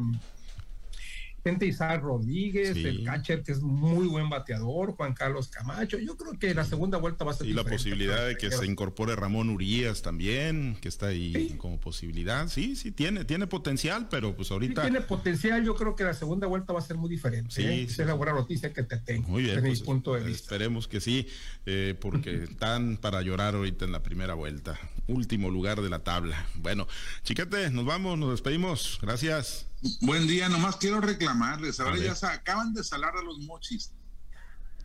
gente 1.49 1.67
Isaac 1.67 2.03
Rodríguez, 2.03 2.77
el 2.77 3.05
catcher 3.05 3.43
que 3.43 3.53
es 3.53 3.63
muy 3.63 4.07
buen 4.07 4.29
bateador, 4.29 4.93
Juan 4.93 5.15
Carlos 5.15 5.49
Camacho. 5.49 5.99
Yo 5.99 6.17
creo 6.17 6.39
que 6.39 6.53
la 6.55 6.65
segunda 6.65 6.99
vuelta 6.99 7.25
va 7.25 7.33
a 7.33 7.35
ser. 7.35 7.47
Y 7.47 7.55
la 7.55 7.65
posibilidad 7.65 8.27
de 8.27 8.37
que 8.37 8.51
se 8.51 8.67
incorpore 8.67 9.17
Ramón 9.17 9.49
Urias 9.49 10.03
también, 10.03 10.77
que 10.81 10.89
está 10.89 11.07
ahí 11.07 11.55
como 11.59 11.81
posibilidad. 11.81 12.49
Sí, 12.49 12.77
sí, 12.77 12.93
tiene, 12.93 13.25
tiene 13.25 13.47
potencial, 13.47 14.09
pero 14.11 14.37
pues 14.37 14.51
ahorita. 14.51 14.83
tiene 14.83 15.01
potencial, 15.01 15.65
yo 15.65 15.75
creo 15.75 15.97
que 15.97 16.05
la 16.05 16.15
segunda 16.15 16.47
vuelta 16.47 16.73
va 16.73 16.81
a 16.81 16.83
ser 16.83 16.97
muy 16.97 17.09
diferente. 17.09 17.55
Sí, 17.55 17.63
¿eh? 17.63 17.83
Esa 17.83 18.03
es 18.03 18.09
la 18.09 18.15
buena 18.15 18.33
noticia 18.33 18.73
que 18.73 18.83
te 18.83 18.99
tengo. 18.99 19.29
Muy 19.29 19.45
bien. 19.45 19.61
Pues, 19.61 19.81
punto 19.81 20.15
de 20.15 20.25
vista. 20.25 20.43
Esperemos 20.43 20.87
que 20.87 21.01
sí, 21.01 21.27
eh, 21.65 21.95
porque 21.99 22.45
están 22.45 22.99
para 22.99 23.23
llorar 23.23 23.55
ahorita 23.55 23.87
en 23.87 23.93
la 23.93 24.03
primera 24.03 24.35
vuelta. 24.35 24.79
Último 25.07 25.51
lugar 25.51 25.81
de 25.81 25.89
la 25.89 26.01
tabla. 26.01 26.47
Bueno, 26.57 26.87
chiquete, 27.23 27.71
nos 27.71 27.87
vamos, 27.87 28.19
nos 28.19 28.33
despedimos. 28.33 28.99
Gracias. 29.01 29.68
Buen 30.01 30.27
día, 30.27 30.49
nomás 30.49 30.77
quiero 30.77 31.01
reclamarles. 31.01 31.79
Ahora 31.81 31.99
ya 31.99 32.15
se 32.15 32.27
acaban 32.27 32.75
de 32.75 32.83
salar 32.83 33.17
a 33.17 33.23
los 33.23 33.39
mochis. 33.41 33.93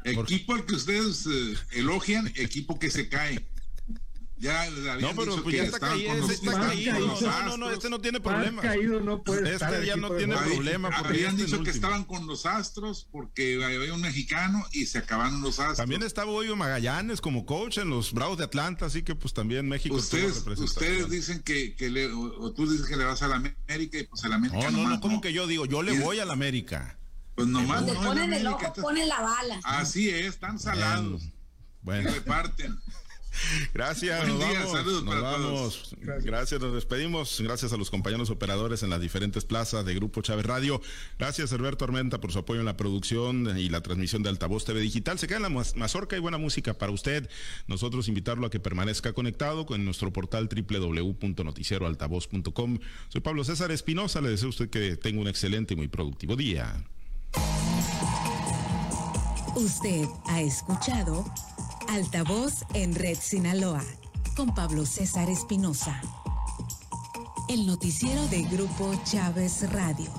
Equipo 0.03 0.53
al 0.53 0.65
que 0.65 0.75
ustedes 0.75 1.25
eh, 1.25 1.57
elogian, 1.71 2.27
equipo 2.35 2.77
que 2.77 2.91
se 2.91 3.09
cae. 3.09 3.47
Ya 4.43 4.69
no, 4.99 5.15
pero 5.15 5.41
pues 5.41 5.55
ya 5.55 5.63
está, 5.63 5.79
caído, 5.79 6.29
está 6.29 6.51
caído. 6.51 6.99
No, 6.99 7.45
no, 7.45 7.57
no, 7.57 7.71
este 7.71 7.89
no 7.89 8.01
tiene 8.01 8.19
problema. 8.19 8.61
Caído 8.61 8.99
no 8.99 9.23
puede 9.23 9.55
este 9.55 9.85
ya 9.85 9.95
no 9.95 10.11
tiene 10.11 10.35
problema. 10.35 10.89
Habían 10.89 11.39
este 11.39 11.45
dicho 11.45 11.63
que 11.63 11.69
estaban 11.69 12.03
con 12.03 12.27
los 12.27 12.45
Astros 12.45 13.07
porque 13.09 13.63
había 13.63 13.93
un 13.93 14.01
mexicano 14.01 14.61
y 14.73 14.85
se 14.85 14.97
acabaron 14.97 15.41
los 15.41 15.59
Astros. 15.59 15.77
También 15.77 16.03
estaba 16.03 16.29
Boyo 16.29 16.57
Magallanes 16.57 17.21
como 17.21 17.45
coach 17.45 17.77
en 17.77 17.89
los 17.89 18.11
Bravos 18.11 18.37
de 18.37 18.43
Atlanta, 18.43 18.87
así 18.87 19.01
que 19.01 19.15
pues 19.15 19.33
también 19.33 19.69
México. 19.69 19.95
Ustedes, 19.95 20.45
ustedes 20.45 21.09
dicen 21.09 21.41
que, 21.41 21.77
que 21.77 21.89
le, 21.89 22.07
o, 22.11 22.51
tú 22.51 22.69
dices 22.69 22.85
que 22.87 22.97
le 22.97 23.05
vas 23.05 23.21
a 23.21 23.29
la 23.29 23.37
América 23.37 23.97
y 23.97 24.03
pues 24.03 24.25
a 24.25 24.27
la 24.27 24.35
América. 24.35 24.71
No, 24.71 24.71
no, 24.71 24.89
no, 24.89 24.99
como 24.99 25.21
que 25.21 25.31
yo 25.31 25.47
digo, 25.47 25.65
yo 25.65 25.83
le 25.83 25.97
voy 26.01 26.19
a 26.19 26.25
la 26.25 26.33
América. 26.33 26.99
Pues 27.35 27.47
nomás. 27.47 27.85
Donde 27.85 27.93
ponen 27.93 28.33
el 28.33 28.45
ojo, 28.45 28.73
ponen 28.73 29.07
la 29.07 29.21
bala. 29.21 29.61
Así 29.63 30.09
es, 30.09 30.25
están 30.25 30.59
salados. 30.59 31.23
Bueno. 31.81 32.09
Se 32.09 32.15
reparten. 32.15 32.77
Gracias, 33.73 34.27
nos 34.27 34.39
vamos. 34.39 35.03
nos 35.03 35.21
vamos. 35.21 35.95
Gracias. 36.01 36.61
nos 36.61 36.73
despedimos. 36.73 37.41
Gracias 37.41 37.73
a 37.73 37.77
los 37.77 37.89
compañeros 37.89 38.29
operadores 38.29 38.83
en 38.83 38.89
las 38.89 39.01
diferentes 39.01 39.45
plazas 39.45 39.85
de 39.85 39.95
Grupo 39.95 40.21
Chávez 40.21 40.45
Radio. 40.45 40.81
Gracias, 41.17 41.53
Alberto 41.53 41.85
Armenta, 41.85 42.19
por 42.19 42.31
su 42.31 42.39
apoyo 42.39 42.59
en 42.59 42.65
la 42.65 42.77
producción 42.77 43.57
y 43.57 43.69
la 43.69 43.81
transmisión 43.81 44.23
de 44.23 44.29
Altavoz 44.29 44.65
TV 44.65 44.81
Digital. 44.81 45.19
Se 45.19 45.27
queda 45.27 45.37
en 45.37 45.43
la 45.43 45.63
mazorca 45.75 46.15
y 46.15 46.19
buena 46.19 46.37
música 46.37 46.77
para 46.77 46.91
usted. 46.91 47.29
Nosotros 47.67 48.07
invitarlo 48.07 48.47
a 48.47 48.49
que 48.49 48.59
permanezca 48.59 49.13
conectado 49.13 49.65
con 49.65 49.85
nuestro 49.85 50.11
portal 50.11 50.49
www.noticieroaltavoz.com. 50.49 52.79
Soy 53.09 53.21
Pablo 53.21 53.43
César 53.43 53.71
Espinosa. 53.71 54.21
Le 54.21 54.29
deseo 54.29 54.47
a 54.47 54.49
usted 54.49 54.69
que 54.69 54.97
tenga 54.97 55.21
un 55.21 55.27
excelente 55.27 55.73
y 55.73 55.77
muy 55.77 55.87
productivo 55.87 56.35
día. 56.35 56.83
Usted 59.55 60.07
ha 60.25 60.41
escuchado 60.41 61.23
Altavoz 61.87 62.65
en 62.73 62.95
Red 62.95 63.19
Sinaloa 63.19 63.83
con 64.35 64.55
Pablo 64.55 64.83
César 64.83 65.29
Espinosa. 65.29 66.01
El 67.49 67.67
noticiero 67.67 68.25
de 68.29 68.41
Grupo 68.43 68.95
Chávez 69.03 69.71
Radio. 69.71 70.11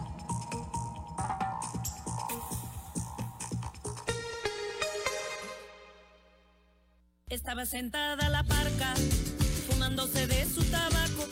Estaba 7.28 7.66
sentada 7.66 8.28
la 8.28 8.44
parca, 8.44 8.94
fumándose 9.68 10.28
de 10.28 10.44
su 10.46 10.62
tabaco 10.64 11.24